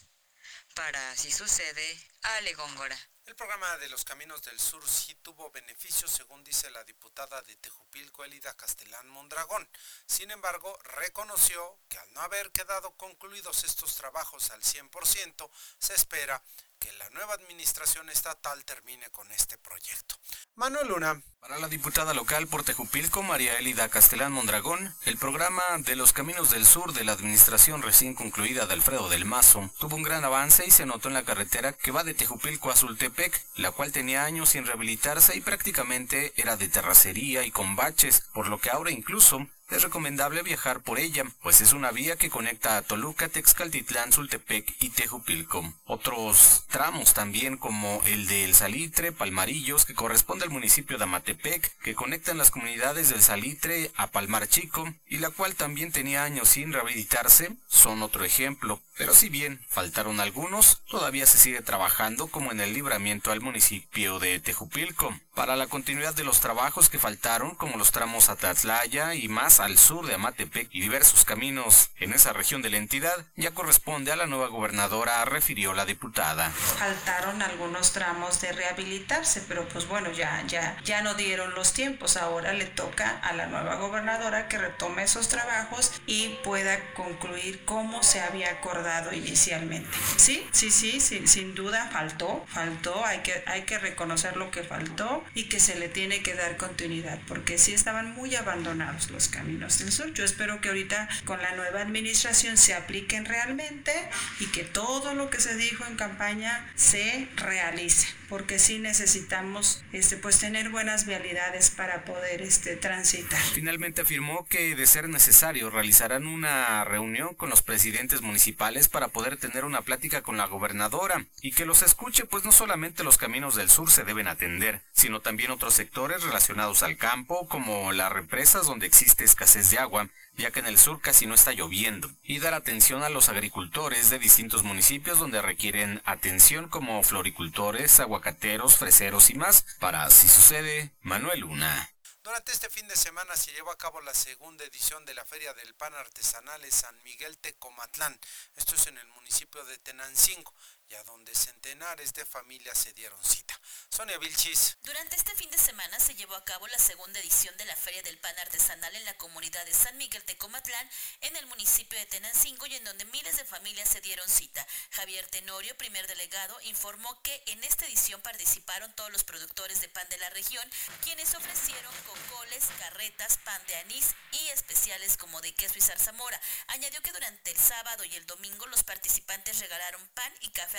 Para 0.73 1.11
Así 1.11 1.31
Sucede, 1.31 1.99
Ale 2.21 2.53
Góngora. 2.53 2.97
El 3.29 3.35
programa 3.35 3.77
de 3.77 3.89
los 3.89 4.05
Caminos 4.05 4.41
del 4.41 4.59
Sur 4.59 4.81
sí 4.89 5.13
tuvo 5.21 5.51
beneficios, 5.51 6.09
según 6.09 6.43
dice 6.43 6.71
la 6.71 6.83
diputada 6.83 7.39
de 7.43 7.55
Tejupilco, 7.57 8.23
Elida 8.23 8.57
Castellán 8.57 9.07
Mondragón. 9.07 9.69
Sin 10.07 10.31
embargo, 10.31 10.75
reconoció 10.97 11.77
que 11.87 11.99
al 11.99 12.11
no 12.13 12.21
haber 12.21 12.51
quedado 12.51 12.89
concluidos 12.97 13.63
estos 13.65 13.93
trabajos 13.93 14.49
al 14.49 14.63
100%, 14.63 15.47
se 15.77 15.93
espera 15.93 16.41
que 16.79 16.91
la 16.93 17.09
nueva 17.11 17.33
administración 17.33 18.09
estatal 18.09 18.63
termine 18.65 19.09
con 19.11 19.31
este 19.31 19.57
proyecto. 19.57 20.15
Manuel 20.55 20.87
Luna. 20.87 21.21
Para 21.39 21.59
la 21.59 21.69
diputada 21.69 22.13
local 22.13 22.47
por 22.47 22.63
Tejupilco, 22.63 23.23
María 23.23 23.57
Elida 23.57 23.87
Castellán 23.87 24.33
Mondragón, 24.33 24.93
el 25.05 25.17
programa 25.17 25.63
de 25.79 25.95
los 25.95 26.11
Caminos 26.11 26.51
del 26.51 26.65
Sur 26.65 26.91
de 26.93 27.05
la 27.05 27.13
administración 27.13 27.81
recién 27.81 28.13
concluida 28.13 28.65
de 28.65 28.73
Alfredo 28.73 29.07
del 29.07 29.23
Mazo 29.23 29.69
tuvo 29.79 29.95
un 29.95 30.03
gran 30.03 30.25
avance 30.25 30.65
y 30.65 30.71
se 30.71 30.85
notó 30.85 31.07
en 31.07 31.13
la 31.13 31.23
carretera 31.23 31.73
que 31.73 31.91
va 31.91 32.03
de 32.03 32.13
Tejupilco 32.13 32.71
a 32.71 32.75
Zultepec, 32.75 33.41
la 33.55 33.71
cual 33.71 33.91
tenía 33.91 34.25
años 34.25 34.49
sin 34.49 34.65
rehabilitarse 34.65 35.37
y 35.37 35.41
prácticamente 35.41 36.33
era 36.35 36.57
de 36.57 36.67
terracería 36.67 37.43
y 37.43 37.51
con 37.51 37.75
baches, 37.75 38.21
por 38.33 38.47
lo 38.47 38.59
que 38.59 38.69
ahora 38.69 38.91
incluso 38.91 39.47
es 39.69 39.83
recomendable 39.83 40.41
viajar 40.41 40.81
por 40.81 40.99
ella, 40.99 41.23
pues 41.41 41.61
es 41.61 41.73
una 41.73 41.91
vía 41.91 42.15
que 42.15 42.29
conecta 42.29 42.77
a 42.77 42.81
Toluca, 42.81 43.29
Texcaltitlán, 43.29 44.11
Zultepec 44.11 44.75
y 44.79 44.89
Tejupilco. 44.89 45.73
Otros 45.85 46.63
tramos 46.69 47.13
también 47.13 47.57
como 47.57 48.01
el 48.05 48.27
de 48.27 48.45
El 48.45 48.55
Salitre, 48.55 49.11
Palmarillos, 49.11 49.85
que 49.85 49.93
corresponde 49.93 50.45
al 50.45 50.51
municipio 50.51 50.97
de 50.97 51.03
Amatepec, 51.03 51.77
que 51.79 51.95
conectan 51.95 52.37
las 52.37 52.51
comunidades 52.51 53.09
del 53.09 53.21
Salitre 53.21 53.91
a 53.95 54.07
Palmar 54.07 54.47
Chico, 54.47 54.91
y 55.07 55.17
la 55.17 55.29
cual 55.29 55.55
también 55.55 55.91
tenía 55.91 56.23
años 56.23 56.49
sin 56.49 56.73
rehabilitarse, 56.73 57.55
son 57.67 58.01
otro 58.01 58.23
ejemplo. 58.23 58.81
Pero 58.97 59.13
si 59.13 59.29
bien 59.29 59.61
faltaron 59.69 60.19
algunos, 60.19 60.81
todavía 60.89 61.25
se 61.25 61.37
sigue 61.37 61.61
trabajando 61.61 62.27
como 62.27 62.51
en 62.51 62.59
el 62.59 62.73
libramiento 62.73 63.31
al 63.31 63.39
municipio 63.39 64.19
de 64.19 64.39
Tejupilco. 64.39 65.17
Para 65.39 65.55
la 65.55 65.67
continuidad 65.67 66.13
de 66.13 66.25
los 66.25 66.41
trabajos 66.41 66.89
que 66.89 66.99
faltaron, 66.99 67.55
como 67.55 67.77
los 67.77 67.93
tramos 67.93 68.27
a 68.27 68.35
Tatlaya 68.35 69.15
y 69.15 69.29
más 69.29 69.61
al 69.61 69.77
sur 69.77 70.05
de 70.05 70.15
Amatepec 70.15 70.67
y 70.73 70.81
diversos 70.81 71.23
caminos 71.23 71.91
en 71.97 72.11
esa 72.11 72.33
región 72.33 72.61
de 72.61 72.69
la 72.69 72.75
entidad, 72.75 73.25
ya 73.37 73.51
corresponde 73.51 74.11
a 74.11 74.17
la 74.17 74.25
nueva 74.25 74.47
gobernadora, 74.47 75.23
refirió 75.23 75.73
la 75.73 75.85
diputada. 75.85 76.49
Faltaron 76.51 77.41
algunos 77.41 77.93
tramos 77.93 78.41
de 78.41 78.51
rehabilitarse, 78.51 79.41
pero 79.47 79.65
pues 79.69 79.87
bueno, 79.87 80.11
ya, 80.11 80.43
ya, 80.45 80.75
ya 80.83 81.01
no 81.03 81.13
dieron 81.13 81.55
los 81.55 81.71
tiempos. 81.71 82.17
Ahora 82.17 82.51
le 82.51 82.65
toca 82.65 83.17
a 83.19 83.31
la 83.31 83.47
nueva 83.47 83.75
gobernadora 83.75 84.49
que 84.49 84.57
retome 84.57 85.03
esos 85.03 85.29
trabajos 85.29 85.93
y 86.05 86.37
pueda 86.43 86.93
concluir 86.95 87.63
como 87.63 88.03
se 88.03 88.19
había 88.19 88.51
acordado 88.51 89.13
inicialmente. 89.13 89.89
Sí, 90.17 90.45
sí, 90.51 90.69
sí, 90.69 90.99
sí 90.99 91.25
sin 91.27 91.55
duda 91.55 91.87
faltó, 91.93 92.45
faltó, 92.49 93.05
hay 93.05 93.19
que, 93.19 93.41
hay 93.45 93.61
que 93.61 93.79
reconocer 93.79 94.35
lo 94.35 94.51
que 94.51 94.63
faltó 94.63 95.23
y 95.35 95.43
que 95.43 95.59
se 95.59 95.75
le 95.75 95.89
tiene 95.89 96.21
que 96.21 96.33
dar 96.33 96.57
continuidad, 96.57 97.19
porque 97.27 97.57
sí 97.57 97.73
estaban 97.73 98.13
muy 98.13 98.35
abandonados 98.35 99.09
los 99.11 99.27
caminos 99.27 99.79
del 99.79 99.91
sur. 99.91 100.13
Yo 100.13 100.23
espero 100.23 100.61
que 100.61 100.69
ahorita 100.69 101.07
con 101.25 101.41
la 101.41 101.55
nueva 101.55 101.81
administración 101.81 102.57
se 102.57 102.73
apliquen 102.73 103.25
realmente 103.25 103.91
y 104.39 104.47
que 104.47 104.63
todo 104.63 105.13
lo 105.13 105.29
que 105.29 105.39
se 105.39 105.55
dijo 105.55 105.85
en 105.85 105.95
campaña 105.95 106.71
se 106.75 107.27
realice, 107.35 108.07
porque 108.29 108.59
sí 108.59 108.79
necesitamos 108.79 109.83
este, 109.91 110.15
pues 110.17 110.39
tener 110.39 110.69
buenas 110.69 111.05
vialidades 111.05 111.71
para 111.71 112.05
poder 112.05 112.41
este, 112.41 112.75
transitar. 112.75 113.41
Finalmente 113.53 114.01
afirmó 114.01 114.45
que 114.47 114.75
de 114.75 114.87
ser 114.87 115.09
necesario 115.09 115.69
realizarán 115.69 116.27
una 116.27 116.83
reunión 116.85 117.33
con 117.35 117.49
los 117.49 117.61
presidentes 117.61 118.21
municipales 118.21 118.87
para 118.87 119.07
poder 119.07 119.37
tener 119.37 119.65
una 119.65 119.81
plática 119.81 120.21
con 120.21 120.37
la 120.37 120.45
gobernadora 120.45 121.25
y 121.41 121.51
que 121.51 121.65
los 121.65 121.81
escuche, 121.81 122.25
pues 122.25 122.45
no 122.45 122.51
solamente 122.51 123.03
los 123.03 123.17
caminos 123.17 123.55
del 123.55 123.69
sur 123.69 123.89
se 123.91 124.03
deben 124.03 124.27
atender, 124.27 124.81
sino 124.93 125.21
también 125.21 125.51
otros 125.51 125.73
sectores 125.73 126.23
relacionados 126.23 126.83
al 126.83 126.97
campo, 126.97 127.47
como 127.47 127.91
las 127.91 128.11
represas 128.11 128.67
donde 128.67 128.85
existe 128.85 129.23
escasez 129.23 129.71
de 129.71 129.79
agua, 129.79 130.09
ya 130.37 130.51
que 130.51 130.59
en 130.59 130.67
el 130.67 130.77
sur 130.77 131.01
casi 131.01 131.25
no 131.25 131.33
está 131.33 131.51
lloviendo, 131.51 132.09
y 132.23 132.39
dar 132.39 132.53
atención 132.53 133.03
a 133.03 133.09
los 133.09 133.29
agricultores 133.29 134.09
de 134.09 134.19
distintos 134.19 134.63
municipios 134.63 135.19
donde 135.19 135.41
requieren 135.41 136.01
atención 136.05 136.69
como 136.69 137.03
floricultores, 137.03 137.99
aguacateros, 138.19 138.75
freseros 138.75 139.29
y 139.29 139.35
más. 139.35 139.65
Para 139.79 140.03
así 140.03 140.27
sucede, 140.27 140.93
Manuel 141.01 141.39
Luna. 141.41 141.89
Durante 142.21 142.51
este 142.51 142.69
fin 142.69 142.87
de 142.87 142.97
semana 142.97 143.35
se 143.37 143.53
llevó 143.53 143.71
a 143.71 143.77
cabo 143.77 144.01
la 144.01 144.13
segunda 144.13 144.65
edición 144.65 145.05
de 145.05 145.13
la 145.13 145.23
Feria 145.23 145.53
del 145.53 145.73
Pan 145.73 145.93
Artesanal 145.95 146.63
en 146.65 146.71
San 146.71 147.01
Miguel 147.03 147.37
Tecomatlán. 147.37 148.19
Esto 148.55 148.75
es 148.75 148.87
en 148.87 148.97
el 148.97 149.07
municipio 149.07 149.63
de 149.63 149.77
Tenancingo 149.77 150.53
y 150.89 150.95
a 150.95 151.03
donde 151.03 151.35
centenares 151.35 152.13
de 152.13 152.25
familias 152.25 152.77
se 152.77 152.93
dieron 152.93 153.23
cita. 153.23 153.59
Sonia 153.89 154.17
Vilchis. 154.17 154.77
Durante 154.83 155.15
este 155.15 155.35
fin 155.35 155.49
de 155.51 155.57
semana 155.57 155.99
se 155.99 156.15
llevó 156.15 156.35
a 156.35 156.45
cabo 156.45 156.67
la 156.67 156.79
segunda 156.79 157.19
edición 157.19 157.55
de 157.57 157.65
la 157.65 157.75
Feria 157.75 158.01
del 158.01 158.17
Pan 158.17 158.37
Artesanal 158.39 158.95
en 158.95 159.05
la 159.05 159.15
comunidad 159.17 159.63
de 159.65 159.73
San 159.73 159.97
Miguel 159.97 160.23
Tecomatlán, 160.23 160.89
en 161.21 161.35
el 161.35 161.45
municipio 161.45 161.99
de 161.99 162.05
Tenancingo, 162.07 162.65
y 162.65 162.75
en 162.75 162.83
donde 162.83 163.05
miles 163.05 163.37
de 163.37 163.45
familias 163.45 163.89
se 163.89 164.01
dieron 164.01 164.27
cita. 164.27 164.65
Javier 164.91 165.27
Tenorio, 165.27 165.77
primer 165.77 166.07
delegado, 166.07 166.57
informó 166.63 167.21
que 167.21 167.43
en 167.47 167.63
esta 167.63 167.85
edición 167.85 168.21
participaron 168.21 168.91
todos 168.95 169.11
los 169.11 169.23
productores 169.23 169.81
de 169.81 169.89
pan 169.89 170.09
de 170.09 170.17
la 170.17 170.29
región, 170.31 170.67
quienes 171.03 171.35
ofrecieron 171.35 171.93
cocoles, 172.05 172.65
carretas, 172.79 173.37
pan 173.39 173.61
de 173.67 173.75
anís 173.75 174.15
y 174.31 174.47
especiales 174.49 175.17
como 175.17 175.41
de 175.41 175.53
queso 175.53 175.77
y 175.77 175.81
zarzamora. 175.81 176.39
Añadió 176.67 177.01
que 177.03 177.11
durante 177.11 177.51
el 177.51 177.57
sábado 177.57 178.03
y 178.05 178.15
el 178.15 178.25
domingo 178.25 178.65
los 178.67 178.83
participantes 178.83 179.59
regalaron 179.59 180.07
pan 180.15 180.33
y 180.41 180.49
café 180.49 180.78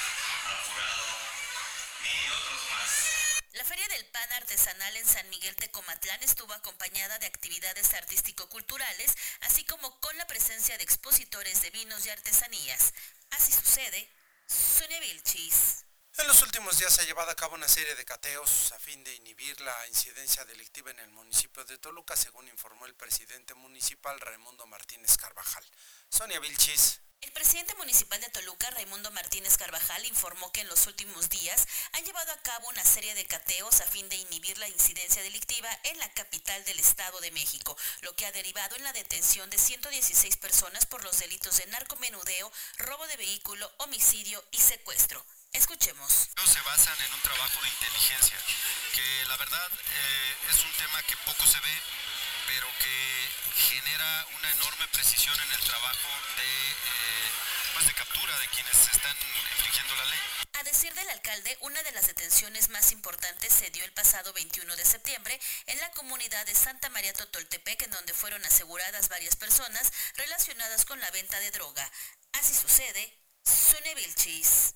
Feria 3.71 3.87
del 3.87 4.05
Pan 4.07 4.29
artesanal 4.33 4.97
en 4.97 5.07
San 5.07 5.29
Miguel 5.29 5.55
Tecomatlán 5.55 6.21
estuvo 6.23 6.51
acompañada 6.51 7.17
de 7.19 7.25
actividades 7.25 7.93
artístico-culturales, 7.93 9.15
así 9.43 9.63
como 9.63 9.97
con 10.01 10.17
la 10.17 10.27
presencia 10.27 10.77
de 10.77 10.83
expositores 10.83 11.61
de 11.61 11.69
vinos 11.69 12.05
y 12.05 12.09
artesanías. 12.09 12.93
Así 13.29 13.53
sucede, 13.53 14.09
Sonia 14.45 14.99
Vilchis. 14.99 15.85
En 16.17 16.27
los 16.27 16.41
últimos 16.41 16.79
días 16.79 16.93
se 16.93 17.03
ha 17.03 17.05
llevado 17.05 17.31
a 17.31 17.35
cabo 17.35 17.55
una 17.55 17.69
serie 17.69 17.95
de 17.95 18.03
cateos 18.03 18.73
a 18.73 18.79
fin 18.79 19.05
de 19.05 19.15
inhibir 19.15 19.61
la 19.61 19.87
incidencia 19.87 20.43
delictiva 20.43 20.91
en 20.91 20.99
el 20.99 21.09
municipio 21.11 21.63
de 21.63 21.77
Toluca, 21.77 22.17
según 22.17 22.49
informó 22.49 22.87
el 22.87 22.95
presidente 22.95 23.53
municipal 23.53 24.19
Raimundo 24.19 24.67
Martínez 24.67 25.15
Carvajal. 25.15 25.63
Sonia 26.09 26.41
Vilchis. 26.41 26.99
El 27.21 27.31
presidente 27.33 27.75
municipal 27.75 28.19
de 28.19 28.29
Toluca, 28.29 28.71
Raimundo 28.71 29.11
Martínez 29.11 29.55
Carvajal, 29.55 30.03
informó 30.05 30.51
que 30.51 30.61
en 30.61 30.67
los 30.67 30.87
últimos 30.87 31.29
días 31.29 31.67
han 31.91 32.03
llevado 32.03 32.31
a 32.31 32.41
cabo 32.41 32.67
una 32.69 32.83
serie 32.83 33.13
de 33.13 33.25
cateos 33.25 33.79
a 33.79 33.85
fin 33.85 34.09
de 34.09 34.15
inhibir 34.15 34.57
la 34.57 34.67
incidencia 34.67 35.21
delictiva 35.21 35.69
en 35.83 35.99
la 35.99 36.11
capital 36.13 36.65
del 36.65 36.79
Estado 36.79 37.19
de 37.21 37.29
México, 37.29 37.77
lo 38.01 38.15
que 38.15 38.25
ha 38.25 38.31
derivado 38.31 38.75
en 38.75 38.83
la 38.83 38.93
detención 38.93 39.47
de 39.51 39.59
116 39.59 40.37
personas 40.37 40.87
por 40.87 41.03
los 41.03 41.19
delitos 41.19 41.57
de 41.57 41.67
narcomenudeo, 41.67 42.51
robo 42.77 43.05
de 43.05 43.17
vehículo, 43.17 43.71
homicidio 43.77 44.43
y 44.49 44.57
secuestro. 44.57 45.23
Escuchemos. 45.53 46.11
Se 46.11 46.61
basan 46.61 46.99
en 47.05 47.13
un 47.13 47.21
trabajo 47.21 47.61
de 47.61 47.69
inteligencia, 47.69 48.37
que 48.95 49.25
la 49.27 49.37
verdad 49.37 49.71
eh, 49.71 50.35
es 50.49 50.63
un 50.63 50.71
tema 50.73 51.03
que 51.03 51.15
poco 51.17 51.45
se 51.45 51.59
ve, 51.59 51.81
pero 52.47 52.67
que 52.79 53.29
genera 53.55 54.25
una 54.37 54.51
enorme 54.51 54.87
precisión 54.89 55.35
en 55.39 55.51
el 55.51 55.59
trabajo 55.61 56.09
de, 56.37 56.71
eh, 56.71 57.31
pues 57.73 57.87
de 57.87 57.93
captura 57.93 58.39
de 58.39 58.47
quienes 58.47 58.87
están 58.87 59.17
infringiendo 59.55 59.95
la 59.95 60.05
ley. 60.05 60.19
A 60.53 60.63
decir 60.63 60.93
del 60.93 61.09
alcalde, 61.09 61.57
una 61.61 61.81
de 61.83 61.91
las 61.91 62.07
detenciones 62.07 62.69
más 62.69 62.91
importantes 62.91 63.53
se 63.53 63.69
dio 63.71 63.83
el 63.83 63.93
pasado 63.93 64.31
21 64.33 64.75
de 64.75 64.85
septiembre 64.85 65.39
en 65.65 65.79
la 65.79 65.89
comunidad 65.91 66.45
de 66.45 66.55
Santa 66.55 66.89
María 66.89 67.13
Totoltepec, 67.13 67.81
en 67.83 67.91
donde 67.91 68.13
fueron 68.13 68.43
aseguradas 68.45 69.09
varias 69.09 69.35
personas 69.35 69.91
relacionadas 70.15 70.85
con 70.85 70.99
la 70.99 71.11
venta 71.11 71.39
de 71.39 71.51
droga. 71.51 71.89
Así 72.33 72.53
sucede, 72.53 73.17
Sune 73.43 73.95
Vilchis. 73.95 74.75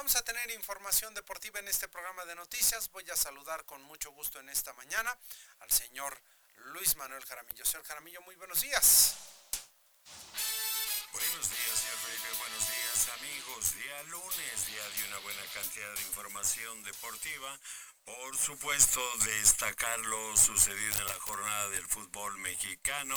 Vamos 0.00 0.16
a 0.16 0.22
tener 0.22 0.50
información 0.52 1.12
deportiva 1.12 1.60
en 1.60 1.68
este 1.68 1.86
programa 1.86 2.24
de 2.24 2.34
noticias. 2.34 2.90
Voy 2.90 3.04
a 3.10 3.16
saludar 3.16 3.66
con 3.66 3.82
mucho 3.82 4.10
gusto 4.12 4.40
en 4.40 4.48
esta 4.48 4.72
mañana 4.72 5.14
al 5.58 5.70
señor 5.70 6.18
Luis 6.72 6.96
Manuel 6.96 7.22
Jaramillo. 7.26 7.66
Señor 7.66 7.84
Jaramillo, 7.84 8.22
muy 8.22 8.34
buenos 8.36 8.62
días. 8.62 9.14
Buenos 11.12 11.50
días, 11.50 11.78
señor 11.78 11.98
Felipe. 11.98 12.28
Buenos 12.38 12.66
días, 12.66 13.08
amigos. 13.18 13.74
Día 13.74 14.02
lunes, 14.04 14.66
día 14.68 14.88
de 14.88 15.08
una 15.08 15.18
buena 15.18 15.42
cantidad 15.52 15.94
de 15.94 16.00
información 16.00 16.82
deportiva. 16.82 17.60
Por 18.06 18.38
supuesto, 18.38 19.02
destacar 19.26 19.98
lo 20.00 20.34
sucedido 20.38 20.98
en 20.98 21.08
la 21.08 21.20
jornada 21.20 21.68
del 21.68 21.86
fútbol 21.86 22.38
mexicano 22.38 23.16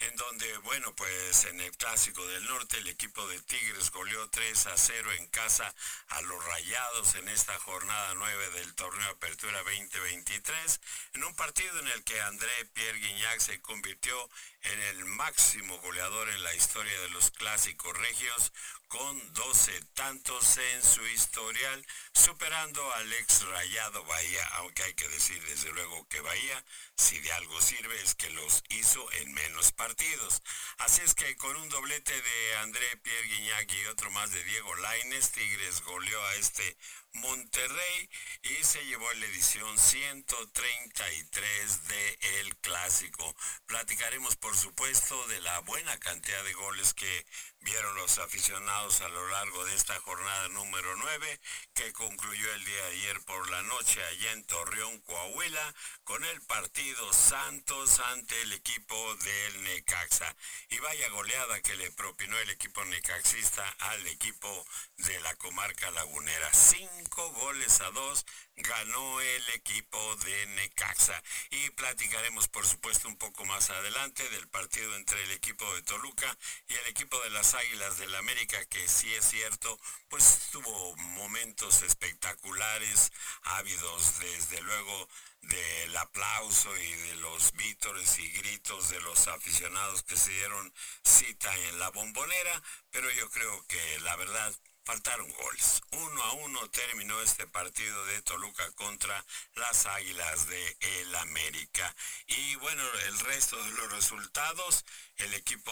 en 0.00 0.16
donde, 0.16 0.56
bueno, 0.58 0.94
pues 0.94 1.44
en 1.46 1.60
el 1.60 1.76
Clásico 1.76 2.24
del 2.26 2.44
Norte 2.46 2.78
el 2.78 2.86
equipo 2.88 3.26
de 3.26 3.40
Tigres 3.40 3.90
goleó 3.90 4.28
3 4.30 4.66
a 4.66 4.76
0 4.76 5.12
en 5.18 5.26
casa 5.28 5.74
a 6.08 6.22
los 6.22 6.44
Rayados 6.44 7.14
en 7.16 7.28
esta 7.28 7.58
jornada 7.58 8.14
9 8.14 8.50
del 8.50 8.74
torneo 8.74 9.10
Apertura 9.10 9.58
2023, 9.64 10.80
en 11.14 11.24
un 11.24 11.34
partido 11.34 11.78
en 11.80 11.88
el 11.88 12.04
que 12.04 12.20
André 12.20 12.64
Pierre 12.74 12.98
Guignac 12.98 13.40
se 13.40 13.60
convirtió 13.60 14.28
en 14.62 14.80
el 14.80 15.04
máximo 15.04 15.78
goleador 15.78 16.28
en 16.28 16.42
la 16.42 16.54
historia 16.54 17.00
de 17.00 17.10
los 17.10 17.30
clásicos 17.30 17.96
regios 17.96 18.52
con 18.88 19.32
12 19.34 19.80
tantos 19.94 20.56
en 20.56 20.82
su 20.82 21.06
historial, 21.06 21.86
superando 22.14 22.92
al 22.94 23.12
ex 23.12 23.42
Rayado 23.42 24.04
Bahía, 24.04 24.46
aunque 24.54 24.82
hay 24.82 24.94
que 24.94 25.08
decir 25.08 25.42
desde 25.44 25.72
luego 25.72 26.08
que 26.08 26.20
Bahía, 26.20 26.64
si 26.96 27.18
de 27.20 27.32
algo 27.32 27.60
sirve, 27.60 28.02
es 28.02 28.14
que 28.14 28.30
los 28.30 28.64
hizo 28.70 29.10
en 29.12 29.32
menos 29.32 29.72
partidos. 29.72 30.42
Así 30.78 31.02
es 31.02 31.14
que 31.14 31.36
con 31.36 31.54
un 31.56 31.68
doblete 31.68 32.20
de 32.20 32.56
André 32.56 32.96
Pierre 33.02 33.28
Guignac 33.28 33.72
y 33.72 33.86
otro 33.86 34.10
más 34.10 34.32
de 34.32 34.42
Diego 34.44 34.74
Laines, 34.76 35.32
Tigres 35.32 35.82
goleó 35.82 36.22
a 36.24 36.34
este 36.36 36.76
Monterrey 37.12 38.10
y 38.42 38.64
se 38.64 38.84
llevó 38.86 39.12
la 39.14 39.26
edición 39.26 39.78
133 39.78 41.88
de 41.88 42.18
El 42.40 42.56
Clásico. 42.58 43.34
Platicaremos 43.66 44.36
por 44.36 44.56
supuesto 44.56 45.26
de 45.28 45.40
la 45.40 45.58
buena 45.60 45.98
cantidad 45.98 46.44
de 46.44 46.52
goles 46.54 46.94
que 46.94 47.26
vieron 47.60 47.94
los 47.96 48.18
aficionados 48.18 49.00
a 49.00 49.08
lo 49.08 49.28
largo 49.28 49.64
de 49.64 49.74
esta 49.74 49.98
jornada 50.00 50.48
número 50.48 50.96
9 50.96 51.40
que 51.74 51.92
concluyó 51.92 52.52
el 52.54 52.64
día 52.64 52.76
de 52.76 52.96
ayer 52.96 53.20
por 53.22 53.50
la 53.50 53.62
noche 53.62 54.02
allá 54.04 54.32
en 54.32 54.44
Torreón, 54.44 55.00
Coahuila, 55.00 55.74
con 56.08 56.24
el 56.24 56.40
partido 56.40 57.12
Santos 57.12 58.00
ante 58.00 58.40
el 58.40 58.54
equipo 58.54 59.14
del 59.16 59.62
Necaxa. 59.64 60.34
Y 60.70 60.78
vaya 60.78 61.06
goleada 61.10 61.60
que 61.60 61.76
le 61.76 61.90
propinó 61.90 62.38
el 62.38 62.48
equipo 62.48 62.82
necaxista 62.86 63.68
al 63.78 64.06
equipo 64.06 64.66
de 64.96 65.20
la 65.20 65.34
comarca 65.34 65.90
lagunera. 65.90 66.50
Cinco 66.54 67.30
goles 67.32 67.82
a 67.82 67.90
dos 67.90 68.24
ganó 68.56 69.20
el 69.20 69.50
equipo 69.50 70.16
de 70.24 70.46
Necaxa. 70.46 71.22
Y 71.50 71.68
platicaremos, 71.70 72.48
por 72.48 72.66
supuesto, 72.66 73.06
un 73.06 73.18
poco 73.18 73.44
más 73.44 73.68
adelante 73.68 74.26
del 74.30 74.48
partido 74.48 74.96
entre 74.96 75.22
el 75.24 75.32
equipo 75.32 75.70
de 75.74 75.82
Toluca 75.82 76.38
y 76.68 76.74
el 76.74 76.86
equipo 76.86 77.20
de 77.20 77.30
las 77.30 77.52
Águilas 77.52 77.98
del 77.98 78.12
la 78.12 78.18
América, 78.20 78.64
que 78.70 78.88
sí 78.88 79.14
es 79.14 79.26
cierto, 79.26 79.78
pues 80.08 80.48
tuvo 80.50 80.96
momentos 80.96 81.82
espectaculares, 81.82 83.12
ávidos 83.42 84.18
desde 84.20 84.62
luego 84.62 85.08
del 85.42 85.96
aplauso 85.96 86.76
y 86.76 86.92
de 86.92 87.14
los 87.16 87.52
vítores 87.52 88.18
y 88.18 88.28
gritos 88.30 88.90
de 88.90 89.00
los 89.00 89.28
aficionados 89.28 90.02
que 90.02 90.16
se 90.16 90.30
dieron 90.30 90.72
cita 91.04 91.54
en 91.68 91.78
la 91.78 91.90
bombonera, 91.90 92.62
pero 92.90 93.10
yo 93.12 93.30
creo 93.30 93.66
que 93.66 94.00
la 94.00 94.16
verdad 94.16 94.54
faltaron 94.88 95.30
goles. 95.34 95.82
Uno 95.90 96.22
a 96.22 96.32
uno 96.32 96.66
terminó 96.70 97.20
este 97.20 97.46
partido 97.46 98.06
de 98.06 98.22
Toluca 98.22 98.70
contra 98.72 99.22
las 99.56 99.84
Águilas 99.84 100.46
de 100.46 100.76
el 100.80 101.14
América. 101.16 101.94
Y 102.26 102.54
bueno, 102.54 102.82
el 103.06 103.18
resto 103.20 103.62
de 103.62 103.70
los 103.72 103.92
resultados, 103.92 104.86
el 105.16 105.34
equipo 105.34 105.70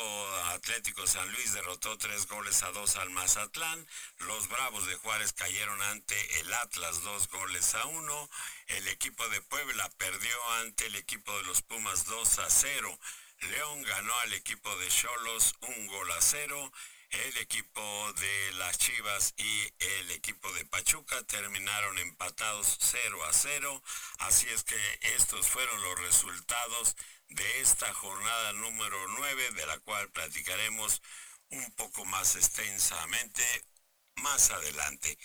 Atlético 0.49 1.07
San 1.07 1.33
Luis 1.33 1.55
derrotó 1.55 1.97
tres 1.97 2.27
goles 2.27 2.63
a 2.63 2.73
dos 2.73 2.97
al 2.97 3.09
Mazatlán. 3.09 3.87
Los 4.19 4.49
Bravos 4.49 4.87
de 4.87 4.97
Juárez 4.97 5.33
cayeron 5.33 5.81
ante 5.81 6.41
el 6.41 6.53
Atlas 6.53 7.03
dos 7.03 7.27
goles 7.29 7.75
a 7.75 7.87
uno. 7.87 8.29
El 8.67 8.89
equipo 8.89 9.29
de 9.29 9.41
Puebla 9.43 9.89
perdió 9.97 10.51
ante 10.55 10.87
el 10.87 10.97
equipo 10.97 11.37
de 11.39 11.45
los 11.45 11.63
Pumas 11.63 12.05
2 12.07 12.39
a 12.41 12.51
0. 12.51 12.99
León 13.41 13.83
ganó 13.83 14.15
al 14.21 14.33
equipo 14.33 14.75
de 14.77 14.89
Cholos 14.89 15.55
un 15.61 15.87
gol 15.87 16.11
a 16.13 16.21
cero. 16.21 16.73
El 17.11 17.37
equipo 17.37 18.13
de 18.15 18.53
las 18.55 18.77
Chivas 18.79 19.35
y 19.37 19.73
el 19.79 20.11
equipo 20.11 20.53
de 20.53 20.65
Pachuca 20.65 21.23
terminaron 21.25 21.97
empatados 21.99 22.77
0 22.81 23.25
a 23.25 23.33
0. 23.33 23.83
Así 24.19 24.49
es 24.49 24.65
que 24.65 24.99
estos 25.15 25.47
fueron 25.47 25.81
los 25.83 26.01
resultados 26.01 26.97
de 27.29 27.61
esta 27.61 27.93
jornada 27.95 28.53
número 28.55 28.99
9, 29.19 29.53
de 29.53 29.67
la 29.67 29.79
cual 29.79 30.11
platicaremos 30.11 31.03
un 31.51 31.71
poco 31.73 32.05
más 32.07 32.35
extensamente 32.35 33.45
más 34.17 34.51
adelante. 34.51 35.19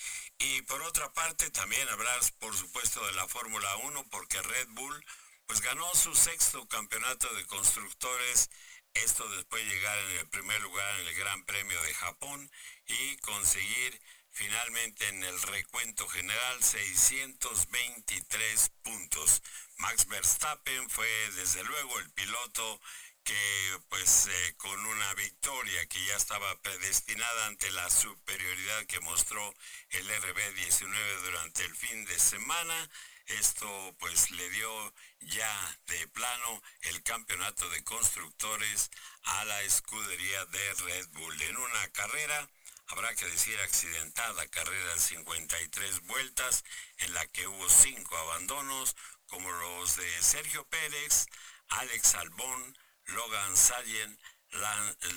Y 0.43 0.61
por 0.63 0.81
otra 0.81 1.11
parte, 1.13 1.49
también 1.51 1.87
hablar, 1.89 2.19
por 2.39 2.55
supuesto, 2.55 3.05
de 3.05 3.13
la 3.13 3.27
Fórmula 3.27 3.75
1, 3.77 4.05
porque 4.09 4.41
Red 4.41 4.67
Bull 4.69 5.05
pues 5.45 5.61
ganó 5.61 5.93
su 5.95 6.15
sexto 6.15 6.67
campeonato 6.67 7.31
de 7.35 7.45
constructores 7.45 8.49
esto 8.93 9.27
después 9.29 9.63
de 9.63 9.73
llegar 9.73 9.97
en 9.99 10.19
el 10.19 10.29
primer 10.29 10.61
lugar 10.61 10.99
en 10.99 11.07
el 11.07 11.15
Gran 11.15 11.45
Premio 11.45 11.81
de 11.81 11.93
Japón 11.93 12.51
y 12.85 13.15
conseguir 13.17 14.01
finalmente 14.31 15.07
en 15.09 15.23
el 15.23 15.41
recuento 15.41 16.07
general 16.07 16.63
623 16.63 18.69
puntos. 18.81 19.43
Max 19.77 20.07
Verstappen 20.07 20.89
fue 20.89 21.07
desde 21.35 21.63
luego 21.63 21.99
el 21.99 22.09
piloto 22.11 22.81
que 23.23 23.79
pues 23.89 24.27
eh, 24.27 24.55
con 24.57 24.85
una 24.85 25.13
victoria 25.13 25.85
que 25.87 26.03
ya 26.05 26.15
estaba 26.15 26.59
predestinada 26.61 27.47
ante 27.47 27.69
la 27.71 27.89
superioridad 27.89 28.85
que 28.87 28.99
mostró 29.01 29.53
el 29.89 30.09
RB19 30.09 31.21
durante 31.23 31.63
el 31.65 31.75
fin 31.75 32.05
de 32.05 32.19
semana, 32.19 32.89
esto 33.27 33.95
pues 33.99 34.31
le 34.31 34.49
dio 34.49 34.93
ya 35.21 35.79
de 35.87 36.07
plano 36.07 36.61
el 36.81 37.03
campeonato 37.03 37.69
de 37.69 37.83
constructores 37.83 38.89
a 39.23 39.45
la 39.45 39.61
escudería 39.63 40.45
de 40.45 40.73
Red 40.73 41.07
Bull. 41.09 41.41
En 41.41 41.57
una 41.57 41.87
carrera, 41.91 42.49
habrá 42.87 43.13
que 43.15 43.25
decir 43.25 43.57
accidentada, 43.59 44.47
carrera 44.47 44.93
de 44.93 44.99
53 44.99 46.01
vueltas, 46.01 46.63
en 46.97 47.13
la 47.13 47.25
que 47.27 47.47
hubo 47.47 47.69
cinco 47.69 48.17
abandonos, 48.17 48.95
como 49.27 49.49
los 49.51 49.95
de 49.95 50.21
Sergio 50.21 50.65
Pérez, 50.67 51.27
Alex 51.69 52.15
Albón, 52.15 52.77
Logan 53.13 53.57
Sargent, 53.57 54.19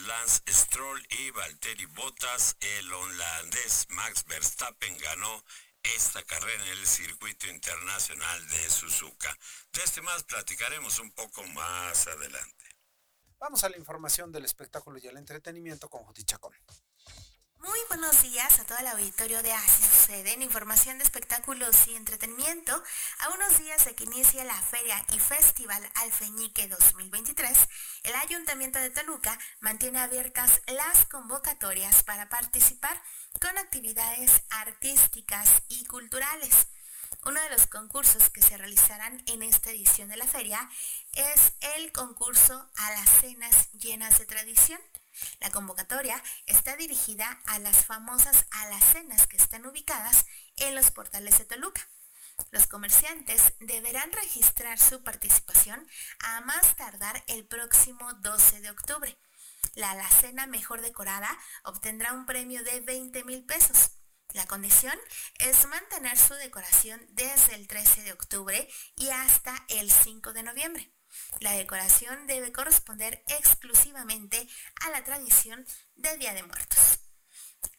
Lance 0.07 0.43
Stroll 0.49 1.07
y 1.11 1.31
Valtteri 1.31 1.87
Bottas. 1.87 2.57
El 2.61 2.93
holandés 2.93 3.87
Max 3.91 4.25
Verstappen 4.27 4.97
ganó 4.99 5.45
esta 5.83 6.23
carrera 6.23 6.65
en 6.65 6.79
el 6.79 6.87
circuito 6.87 7.47
internacional 7.49 8.49
de 8.49 8.71
Suzuka. 8.71 9.37
De 9.73 9.83
este 9.83 10.03
más 10.03 10.25
platicaremos 10.25 10.99
un 10.99 11.11
poco 11.13 11.43
más 11.49 12.07
adelante. 12.07 12.65
Vamos 13.39 13.63
a 13.65 13.69
la 13.69 13.77
información 13.77 14.33
del 14.33 14.45
espectáculo 14.45 14.99
y 14.99 15.07
el 15.07 15.17
entretenimiento 15.17 15.89
con 15.89 16.05
Joti 16.05 16.25
Chacón. 16.25 16.55
Muy 17.59 17.79
buenos 17.89 18.23
días 18.23 18.59
a 18.59 18.65
todo 18.65 18.79
el 18.79 18.87
auditorio 18.87 19.43
de 19.43 19.53
Así 19.53 19.83
Sucede 19.83 20.33
en 20.33 20.43
información 20.43 20.99
de 20.99 21.05
espectáculos 21.05 21.89
y 21.89 21.95
entretenimiento. 21.95 22.83
A 23.21 23.31
unos 23.31 23.59
días 23.59 23.85
de 23.85 23.95
que 23.95 24.05
inicie 24.05 24.45
la 24.45 24.61
Feria 24.63 25.05
y 25.13 25.19
Festival 25.19 25.83
Alfeñique 25.95 26.69
2023, 26.69 27.57
el 28.05 28.15
Ayuntamiento 28.15 28.79
de 28.79 28.91
Toluca 28.91 29.39
mantiene 29.61 30.01
abiertas 30.01 30.63
las 30.67 31.07
convocatorias 31.07 32.03
para 32.05 32.29
participar 32.29 33.01
con 33.41 33.57
actividades 33.59 34.31
artísticas 34.51 35.49
y 35.69 35.85
culturales. 35.87 36.69
Uno 37.25 37.41
de 37.41 37.51
los 37.51 37.67
concursos 37.67 38.31
que 38.31 38.43
se 38.43 38.57
realizarán 38.57 39.23
en 39.27 39.43
esta 39.43 39.71
edición 39.71 40.09
de 40.09 40.17
la 40.17 40.27
feria 40.27 40.69
es 41.15 41.55
el 41.77 41.93
concurso 41.93 42.71
a 42.77 42.91
las 42.93 43.09
cenas 43.21 43.73
llenas 43.73 44.19
de 44.19 44.27
tradición 44.27 44.81
la 45.41 45.51
convocatoria 45.51 46.23
está 46.47 46.77
dirigida 46.77 47.41
a 47.47 47.59
las 47.59 47.87
famosas 47.87 48.47
alacenas 48.51 49.27
que 49.27 49.37
están 49.37 49.67
ubicadas 49.67 50.27
en 50.57 50.75
los 50.75 50.91
portales 50.91 51.39
de 51.39 51.45
Toluca. 51.45 51.89
Los 52.51 52.67
comerciantes 52.67 53.55
deberán 53.61 54.11
registrar 54.13 54.79
su 54.79 55.03
participación 55.03 55.87
a 56.21 56.41
más 56.41 56.77
tardar 56.77 57.23
el 57.29 57.47
próximo 57.47 58.13
12 58.15 58.61
de 58.61 58.71
octubre. 58.71 59.17
La 59.75 59.93
alacena 59.93 60.47
mejor 60.47 60.81
decorada 60.81 61.37
obtendrá 61.65 62.13
un 62.13 62.27
premio 62.27 62.63
de 62.65 62.81
20 62.81 63.25
mil 63.25 63.45
pesos. 63.45 63.91
La 64.33 64.47
condición 64.47 64.99
es 65.39 65.67
mantener 65.67 66.19
su 66.19 66.35
decoración 66.35 67.01
desde 67.11 67.55
el 67.55 67.69
13 67.69 68.03
de 68.03 68.13
octubre 68.13 68.69
y 68.97 69.11
hasta 69.11 69.65
el 69.69 69.91
5 69.91 70.33
de 70.33 70.43
noviembre. 70.43 70.93
La 71.41 71.53
decoración 71.53 72.27
debe 72.27 72.53
corresponder 72.53 73.23
exclusivamente 73.29 74.49
a 74.83 74.91
la 74.91 75.05
tradición 75.05 75.67
del 75.95 76.19
Día 76.19 76.33
de 76.35 76.43
Muertos. 76.43 77.01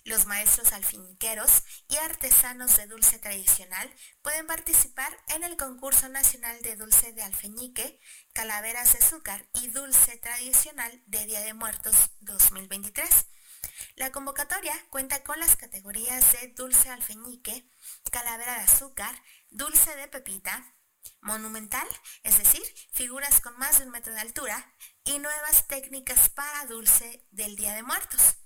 Los 0.03 0.27
maestros 0.27 0.71
alfiniqueros 0.71 1.63
y 1.89 1.95
artesanos 1.95 2.77
de 2.77 2.85
dulce 2.85 3.17
tradicional 3.17 3.91
pueden 4.21 4.45
participar 4.45 5.17
en 5.29 5.43
el 5.43 5.57
concurso 5.57 6.09
nacional 6.09 6.61
de 6.61 6.75
dulce 6.75 7.11
de 7.13 7.23
alfeñique, 7.23 7.99
calaveras 8.33 8.93
de 8.93 8.99
azúcar 8.99 9.49
y 9.55 9.69
dulce 9.69 10.17
tradicional 10.17 11.01
de 11.07 11.25
Día 11.25 11.41
de 11.41 11.55
Muertos 11.55 11.95
2023. 12.19 13.09
La 13.95 14.11
convocatoria 14.11 14.73
cuenta 14.91 15.23
con 15.23 15.39
las 15.39 15.55
categorías 15.55 16.33
de 16.33 16.49
dulce 16.49 16.89
alfeñique, 16.89 17.67
calavera 18.11 18.59
de 18.59 18.65
azúcar, 18.65 19.15
dulce 19.49 19.95
de 19.95 20.07
pepita, 20.07 20.74
monumental, 21.21 21.87
es 22.23 22.37
decir, 22.37 22.63
figuras 22.91 23.41
con 23.41 23.57
más 23.57 23.79
de 23.79 23.85
un 23.85 23.91
metro 23.91 24.13
de 24.13 24.21
altura, 24.21 24.73
y 25.03 25.19
nuevas 25.19 25.67
técnicas 25.67 26.29
para 26.29 26.65
dulce 26.65 27.27
del 27.31 27.55
Día 27.55 27.73
de 27.73 27.83
Muertos. 27.83 28.37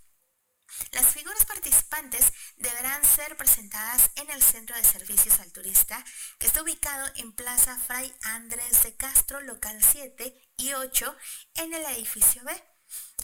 Las 0.92 1.08
figuras 1.08 1.46
participantes 1.46 2.32
deberán 2.58 3.04
ser 3.04 3.36
presentadas 3.38 4.12
en 4.16 4.30
el 4.30 4.42
Centro 4.42 4.76
de 4.76 4.84
Servicios 4.84 5.40
al 5.40 5.52
Turista, 5.52 6.04
que 6.38 6.48
está 6.48 6.62
ubicado 6.62 7.12
en 7.16 7.34
Plaza 7.34 7.78
Fray 7.78 8.14
Andrés 8.22 8.84
de 8.84 8.96
Castro, 8.96 9.42
local 9.42 9.80
7 9.82 10.52
y 10.58 10.74
8, 10.74 11.18
en 11.56 11.74
el 11.74 11.86
edificio 11.86 12.44
B. 12.44 12.64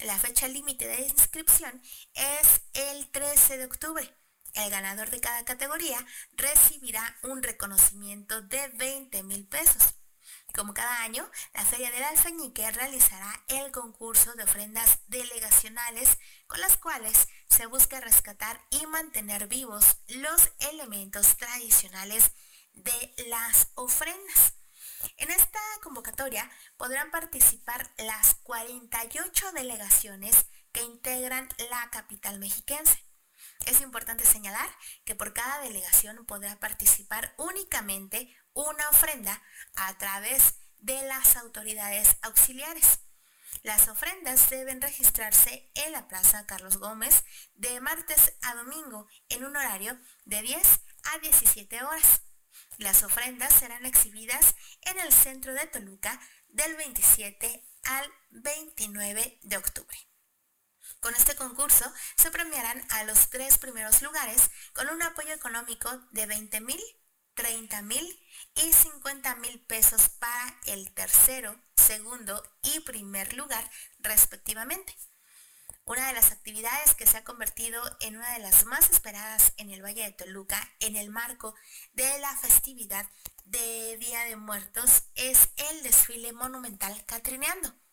La 0.06 0.17
fecha 0.17 0.48
límite 0.48 0.88
de 0.88 1.08
inscripción 1.08 1.82
es 2.13 2.62
el 2.74 3.10
13 3.12 3.58
de 3.58 3.65
octubre. 3.65 4.25
El 4.56 4.70
ganador 4.70 5.10
de 5.12 5.20
cada 5.20 5.44
categoría 5.44 6.04
recibirá 6.32 7.18
un 7.24 7.44
reconocimiento 7.44 8.41
de 8.41 8.70
20 8.70 9.24
mil 9.24 9.46
pesos. 9.48 9.96
Como 10.56 10.74
cada 10.74 11.02
año, 11.02 11.30
la 11.54 11.65
Feria 11.65 11.91
del 11.91 12.06
Alfeñique 12.06 12.72
realizará 12.72 13.44
el 13.50 13.74
concurso 13.74 14.34
de 14.34 14.46
ofrendas 14.46 15.00
delegacionales 15.08 16.18
con 16.48 16.62
las 16.62 16.78
cuales 16.78 17.28
se 17.50 17.65
busca 17.65 18.00
rescatar 18.00 18.65
y 18.70 18.86
mantener 18.86 19.48
vivos 19.48 19.98
los 20.08 20.54
elementos 20.72 21.36
tradicionales 21.36 22.32
de 22.74 23.13
las 23.28 23.68
ofrendas. 23.76 24.54
En 25.18 25.32
esta 25.32 25.60
convocatoria 25.84 26.50
podrán 26.78 27.12
participar 27.12 27.94
las 27.98 28.36
48 28.44 29.52
delegaciones 29.52 30.46
que 30.72 30.82
integran 30.84 31.50
la 31.70 31.89
capital 31.91 32.39
mexiquense. 32.39 33.06
Es 33.65 33.82
importante 33.82 34.26
señalar 34.26 34.70
que 35.06 35.15
por 35.15 35.34
cada 35.34 35.62
delegación 35.62 36.26
podrá 36.26 36.60
participar 36.60 37.34
únicamente 37.38 38.36
una 38.54 38.89
ofrenda 38.89 39.41
a 39.76 39.98
través 39.98 40.56
de 40.80 41.02
las 41.04 41.36
autoridades 41.38 42.18
auxiliares. 42.22 43.00
Las 43.63 43.88
ofrendas 43.88 44.50
deben 44.50 44.82
registrarse 44.82 45.72
en 45.74 45.91
la 45.91 46.08
Plaza 46.08 46.46
Carlos 46.46 46.78
Gómez 46.78 47.24
de 47.56 47.82
martes 47.82 48.34
a 48.44 48.54
domingo 48.54 49.08
en 49.30 49.44
un 49.44 49.56
horario 49.56 49.98
de 50.26 50.41
10 50.41 50.62
a 51.13 51.18
17 51.20 51.84
horas. 51.84 52.22
Las 52.78 53.04
ofrendas 53.04 53.54
serán 53.54 53.86
exhibidas 53.86 54.56
en 54.82 55.00
el 55.00 55.12
centro 55.12 55.54
de 55.54 55.65
Toluca 55.68 56.20
del 56.50 56.76
27 56.76 57.65
al 57.84 58.13
29 58.30 59.39
de 59.41 59.58
octubre. 59.58 59.98
Con 61.06 61.13
este 61.13 61.36
concurso 61.36 61.86
se 62.15 62.32
premiarán 62.32 62.84
a 62.89 63.04
los 63.04 63.30
tres 63.30 63.60
primeros 63.60 64.02
lugares 64.02 64.50
con 64.74 64.89
un 64.89 65.04
apoyo 65.04 65.36
económico 65.36 65.88
de 66.10 66.26
20 66.26 66.62
mil, 66.62 66.82
30 67.36 67.84
mil 67.84 68.28
y 68.56 68.74
50 68.74 69.36
mil 69.36 69.60
pesos 69.68 70.10
para 70.10 70.60
el 70.65 70.91
tercero, 70.96 71.62
segundo 71.76 72.41
y 72.63 72.80
primer 72.80 73.34
lugar 73.34 73.70
respectivamente. 74.00 74.98
Una 75.86 76.08
de 76.08 76.13
las 76.13 76.32
actividades 76.32 76.96
que 76.96 77.06
se 77.06 77.18
ha 77.18 77.24
convertido 77.24 77.84
en 78.00 78.18
una 78.18 78.34
de 78.34 78.39
las 78.39 78.65
más 78.65 78.89
esperadas 78.89 79.54
en 79.58 79.70
el 79.70 79.86
Valle 79.86 80.06
de 80.06 80.12
Toluca 80.12 80.74
en 80.80 80.96
el 80.96 81.12
marco 81.12 81.54
de 81.94 82.18
la 82.18 82.36
festividad 82.38 83.06
de 83.44 83.96
Día 83.98 84.24
de 84.24 84.38
Muertos 84.38 85.04
es 85.13 85.50
el 85.58 85.84
desfile 85.84 86.34
monumental 86.34 87.06
Catrineando 87.06 87.85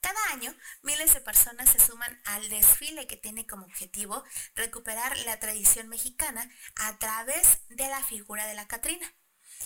cada 0.00 0.32
año, 0.32 0.54
miles 0.82 1.14
de 1.14 1.20
personas 1.20 1.70
se 1.70 1.78
suman 1.78 2.20
al 2.24 2.48
desfile 2.48 3.06
que 3.06 3.16
tiene 3.16 3.46
como 3.46 3.66
objetivo 3.66 4.24
recuperar 4.54 5.16
la 5.20 5.38
tradición 5.38 5.88
mexicana 5.88 6.50
a 6.76 6.98
través 6.98 7.66
de 7.68 7.88
la 7.88 8.02
figura 8.02 8.46
de 8.46 8.54
la 8.54 8.66
Catrina. 8.66 9.14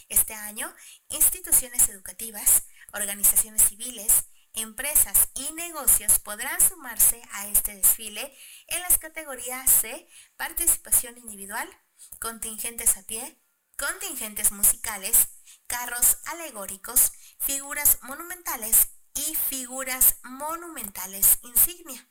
Este 0.09 0.35
año, 0.35 0.75
instituciones 1.09 1.88
educativas, 1.88 2.64
organizaciones 2.92 3.62
civiles, 3.62 4.25
empresas 4.55 5.29
y 5.35 5.53
negocios 5.53 6.18
podrán 6.18 6.61
sumarse 6.61 7.23
a 7.33 7.49
este 7.49 7.75
desfile 7.75 8.37
en 8.68 8.81
las 8.83 8.99
categorías 8.99 9.70
C, 9.70 10.09
participación 10.37 11.16
individual, 11.18 11.68
contingentes 12.20 12.97
a 12.97 13.03
pie, 13.05 13.40
contingentes 13.77 14.53
musicales, 14.53 15.29
carros 15.66 16.18
alegóricos, 16.27 17.12
figuras 17.38 17.99
monumentales 18.03 18.88
y 19.14 19.35
figuras 19.35 20.16
monumentales 20.22 21.38
insignia. 21.42 22.09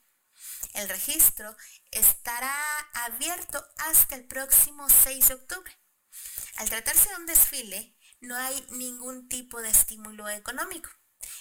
El 0.74 0.88
registro 0.88 1.56
estará 1.90 2.54
abierto 2.94 3.64
hasta 3.78 4.16
el 4.16 4.26
próximo 4.26 4.88
6 4.88 5.28
de 5.28 5.34
octubre. 5.34 5.72
Al 6.56 6.68
tratarse 6.68 7.08
de 7.10 7.16
un 7.16 7.26
desfile, 7.26 7.96
no 8.20 8.36
hay 8.36 8.66
ningún 8.70 9.28
tipo 9.28 9.60
de 9.60 9.70
estímulo 9.70 10.28
económico. 10.28 10.90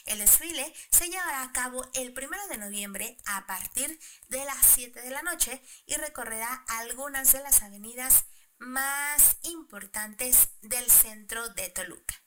El 0.05 0.19
desfile 0.19 0.73
se 0.91 1.07
llevará 1.09 1.43
a 1.43 1.53
cabo 1.53 1.89
el 1.93 2.13
1 2.17 2.47
de 2.49 2.57
noviembre 2.57 3.17
a 3.25 3.45
partir 3.47 3.99
de 4.29 4.43
las 4.45 4.65
7 4.75 5.01
de 5.01 5.09
la 5.09 5.21
noche 5.21 5.61
y 5.85 5.95
recorrerá 5.95 6.65
algunas 6.67 7.31
de 7.31 7.39
las 7.39 7.61
avenidas 7.61 8.25
más 8.57 9.37
importantes 9.43 10.49
del 10.61 10.89
centro 10.89 11.49
de 11.49 11.69
Toluca. 11.69 12.22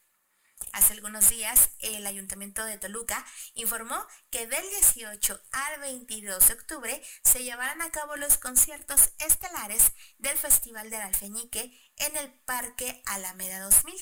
Hace 0.72 0.92
algunos 0.92 1.29
días, 1.31 1.70
el 1.81 2.07
Ayuntamiento 2.07 2.64
de 2.64 2.79
Toluca 2.79 3.24
informó 3.55 4.07
que 4.31 4.46
del 4.46 4.68
18 4.70 5.40
al 5.52 5.81
22 5.81 6.48
de 6.48 6.55
octubre 6.55 7.02
se 7.24 7.44
llevarán 7.44 7.83
a 7.83 7.90
cabo 7.90 8.16
los 8.16 8.38
conciertos 8.38 9.12
estelares 9.18 9.92
del 10.18 10.37
Festival 10.37 10.90
del 10.90 11.00
Alfeñique 11.00 11.72
en 11.96 12.16
el 12.16 12.33
Parque 12.44 13.02
Alameda 13.07 13.61
2000. 13.61 13.94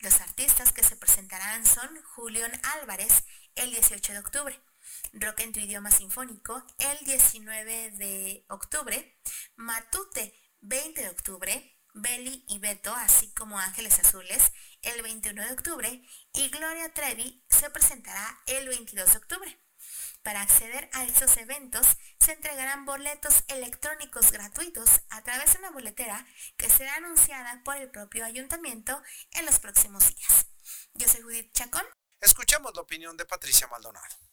Los 0.00 0.20
artistas 0.20 0.72
que 0.72 0.82
se 0.82 0.96
presentarán 0.96 1.64
son 1.64 2.02
Julián 2.02 2.52
Álvarez 2.80 3.24
el 3.54 3.70
18 3.70 4.12
de 4.12 4.18
octubre, 4.18 4.60
Rock 5.12 5.40
en 5.40 5.52
tu 5.52 5.60
idioma 5.60 5.90
sinfónico 5.90 6.62
el 6.78 6.98
19 7.06 7.90
de 7.92 8.44
octubre, 8.48 9.20
Matute 9.56 10.34
20 10.60 11.02
de 11.02 11.08
octubre, 11.08 11.79
Belly 11.94 12.44
y 12.48 12.58
Beto, 12.58 12.94
así 12.94 13.32
como 13.32 13.58
Ángeles 13.58 13.98
Azules, 13.98 14.52
el 14.82 15.02
21 15.02 15.44
de 15.44 15.52
octubre 15.52 16.02
y 16.32 16.48
Gloria 16.48 16.92
Trevi 16.92 17.44
se 17.48 17.70
presentará 17.70 18.40
el 18.46 18.68
22 18.68 19.10
de 19.12 19.18
octubre. 19.18 19.60
Para 20.22 20.42
acceder 20.42 20.90
a 20.92 21.04
estos 21.04 21.36
eventos 21.38 21.86
se 22.18 22.32
entregarán 22.32 22.84
boletos 22.84 23.44
electrónicos 23.48 24.30
gratuitos 24.32 25.00
a 25.08 25.22
través 25.22 25.52
de 25.52 25.60
una 25.60 25.70
boletera 25.70 26.26
que 26.56 26.68
será 26.68 26.96
anunciada 26.96 27.62
por 27.64 27.76
el 27.76 27.90
propio 27.90 28.24
ayuntamiento 28.24 29.02
en 29.32 29.46
los 29.46 29.58
próximos 29.58 30.14
días. 30.14 30.46
Yo 30.94 31.08
soy 31.08 31.22
Judith 31.22 31.52
Chacón. 31.52 31.86
Escuchemos 32.20 32.74
la 32.74 32.82
opinión 32.82 33.16
de 33.16 33.24
Patricia 33.24 33.66
Maldonado. 33.68 34.29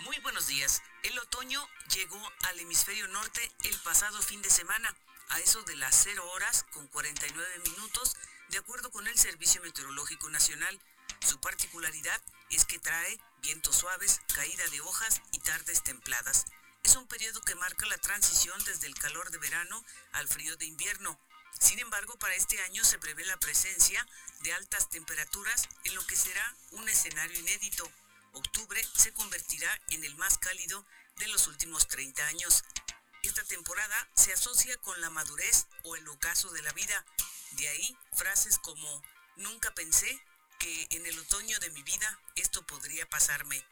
Muy 0.00 0.18
buenos 0.20 0.46
días. 0.46 0.82
El 1.02 1.18
otoño 1.18 1.62
llegó 1.94 2.32
al 2.48 2.58
hemisferio 2.58 3.06
norte 3.08 3.52
el 3.64 3.78
pasado 3.80 4.22
fin 4.22 4.40
de 4.40 4.48
semana, 4.48 4.96
a 5.28 5.40
eso 5.40 5.62
de 5.64 5.76
las 5.76 5.94
0 6.04 6.26
horas 6.32 6.64
con 6.72 6.86
49 6.88 7.58
minutos, 7.66 8.16
de 8.48 8.56
acuerdo 8.56 8.90
con 8.90 9.06
el 9.06 9.18
Servicio 9.18 9.60
Meteorológico 9.60 10.30
Nacional. 10.30 10.80
Su 11.20 11.38
particularidad 11.40 12.18
es 12.48 12.64
que 12.64 12.78
trae 12.78 13.20
vientos 13.42 13.76
suaves, 13.76 14.22
caída 14.34 14.66
de 14.68 14.80
hojas 14.80 15.20
y 15.32 15.38
tardes 15.40 15.82
templadas. 15.82 16.46
Es 16.82 16.96
un 16.96 17.06
periodo 17.06 17.42
que 17.42 17.54
marca 17.56 17.84
la 17.84 17.98
transición 17.98 18.58
desde 18.64 18.86
el 18.86 18.94
calor 18.94 19.30
de 19.30 19.36
verano 19.36 19.84
al 20.12 20.28
frío 20.28 20.56
de 20.56 20.64
invierno. 20.64 21.20
Sin 21.58 21.78
embargo, 21.78 22.18
para 22.18 22.34
este 22.36 22.62
año 22.62 22.82
se 22.84 22.98
prevé 22.98 23.26
la 23.26 23.36
presencia 23.36 24.06
de 24.40 24.54
altas 24.54 24.88
temperaturas 24.88 25.68
en 25.84 25.94
lo 25.94 26.06
que 26.06 26.16
será 26.16 26.56
un 26.70 26.88
escenario 26.88 27.38
inédito 27.38 27.90
octubre 28.32 28.82
se 28.96 29.12
convertirá 29.12 29.80
en 29.90 30.04
el 30.04 30.14
más 30.16 30.38
cálido 30.38 30.84
de 31.16 31.28
los 31.28 31.46
últimos 31.46 31.88
30 31.88 32.26
años. 32.26 32.64
Esta 33.22 33.44
temporada 33.44 34.08
se 34.14 34.32
asocia 34.32 34.76
con 34.78 35.00
la 35.00 35.10
madurez 35.10 35.66
o 35.84 35.96
el 35.96 36.08
ocaso 36.08 36.50
de 36.50 36.62
la 36.62 36.72
vida. 36.72 37.04
De 37.52 37.68
ahí 37.68 37.96
frases 38.12 38.58
como 38.58 39.02
nunca 39.36 39.74
pensé 39.74 40.22
que 40.58 40.86
en 40.90 41.06
el 41.06 41.18
otoño 41.18 41.58
de 41.58 41.70
mi 41.70 41.82
vida 41.82 42.20
esto 42.36 42.64
podría 42.66 43.08
pasarme. 43.08 43.64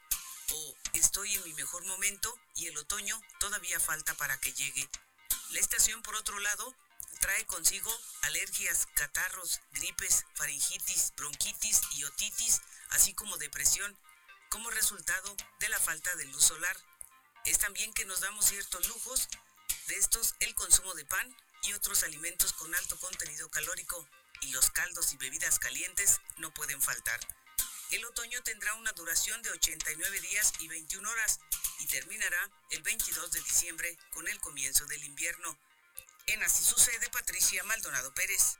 O 0.51 0.75
estoy 0.93 1.33
en 1.35 1.43
mi 1.43 1.53
mejor 1.53 1.85
momento 1.85 2.35
y 2.55 2.67
el 2.67 2.77
otoño 2.77 3.21
todavía 3.39 3.79
falta 3.79 4.13
para 4.15 4.39
que 4.39 4.53
llegue. 4.53 4.89
La 5.51 5.59
estación, 5.59 6.01
por 6.01 6.15
otro 6.15 6.39
lado, 6.39 6.75
trae 7.21 7.45
consigo 7.45 7.91
alergias, 8.21 8.87
catarros, 8.95 9.61
gripes, 9.71 10.25
faringitis, 10.35 11.13
bronquitis 11.15 11.81
y 11.91 12.03
otitis, 12.03 12.61
así 12.89 13.13
como 13.13 13.37
depresión 13.37 13.97
como 14.49 14.69
resultado 14.71 15.35
de 15.59 15.69
la 15.69 15.79
falta 15.79 16.13
de 16.15 16.25
luz 16.25 16.43
solar. 16.43 16.75
Es 17.45 17.59
también 17.59 17.93
que 17.93 18.05
nos 18.05 18.21
damos 18.21 18.45
ciertos 18.45 18.87
lujos, 18.87 19.27
de 19.87 19.95
estos 19.95 20.35
el 20.39 20.53
consumo 20.55 20.93
de 20.93 21.05
pan 21.05 21.35
y 21.63 21.73
otros 21.73 22.03
alimentos 22.03 22.53
con 22.53 22.73
alto 22.75 22.97
contenido 22.99 23.49
calórico, 23.49 24.07
y 24.41 24.51
los 24.51 24.69
caldos 24.69 25.13
y 25.13 25.17
bebidas 25.17 25.59
calientes 25.59 26.21
no 26.37 26.53
pueden 26.53 26.81
faltar. 26.81 27.19
El 27.91 28.05
otoño 28.05 28.41
tendrá 28.43 28.73
una 28.75 28.91
duración 28.93 29.41
de 29.41 29.51
89 29.51 30.21
días 30.21 30.53
y 30.59 30.67
21 30.67 31.09
horas 31.09 31.39
y 31.79 31.87
terminará 31.87 32.49
el 32.69 32.83
22 32.83 33.31
de 33.31 33.41
diciembre 33.41 33.97
con 34.11 34.27
el 34.27 34.39
comienzo 34.39 34.85
del 34.85 35.03
invierno. 35.03 35.57
En 36.27 36.43
Así 36.43 36.63
sucede 36.63 37.09
Patricia 37.09 37.63
Maldonado 37.63 38.13
Pérez. 38.13 38.59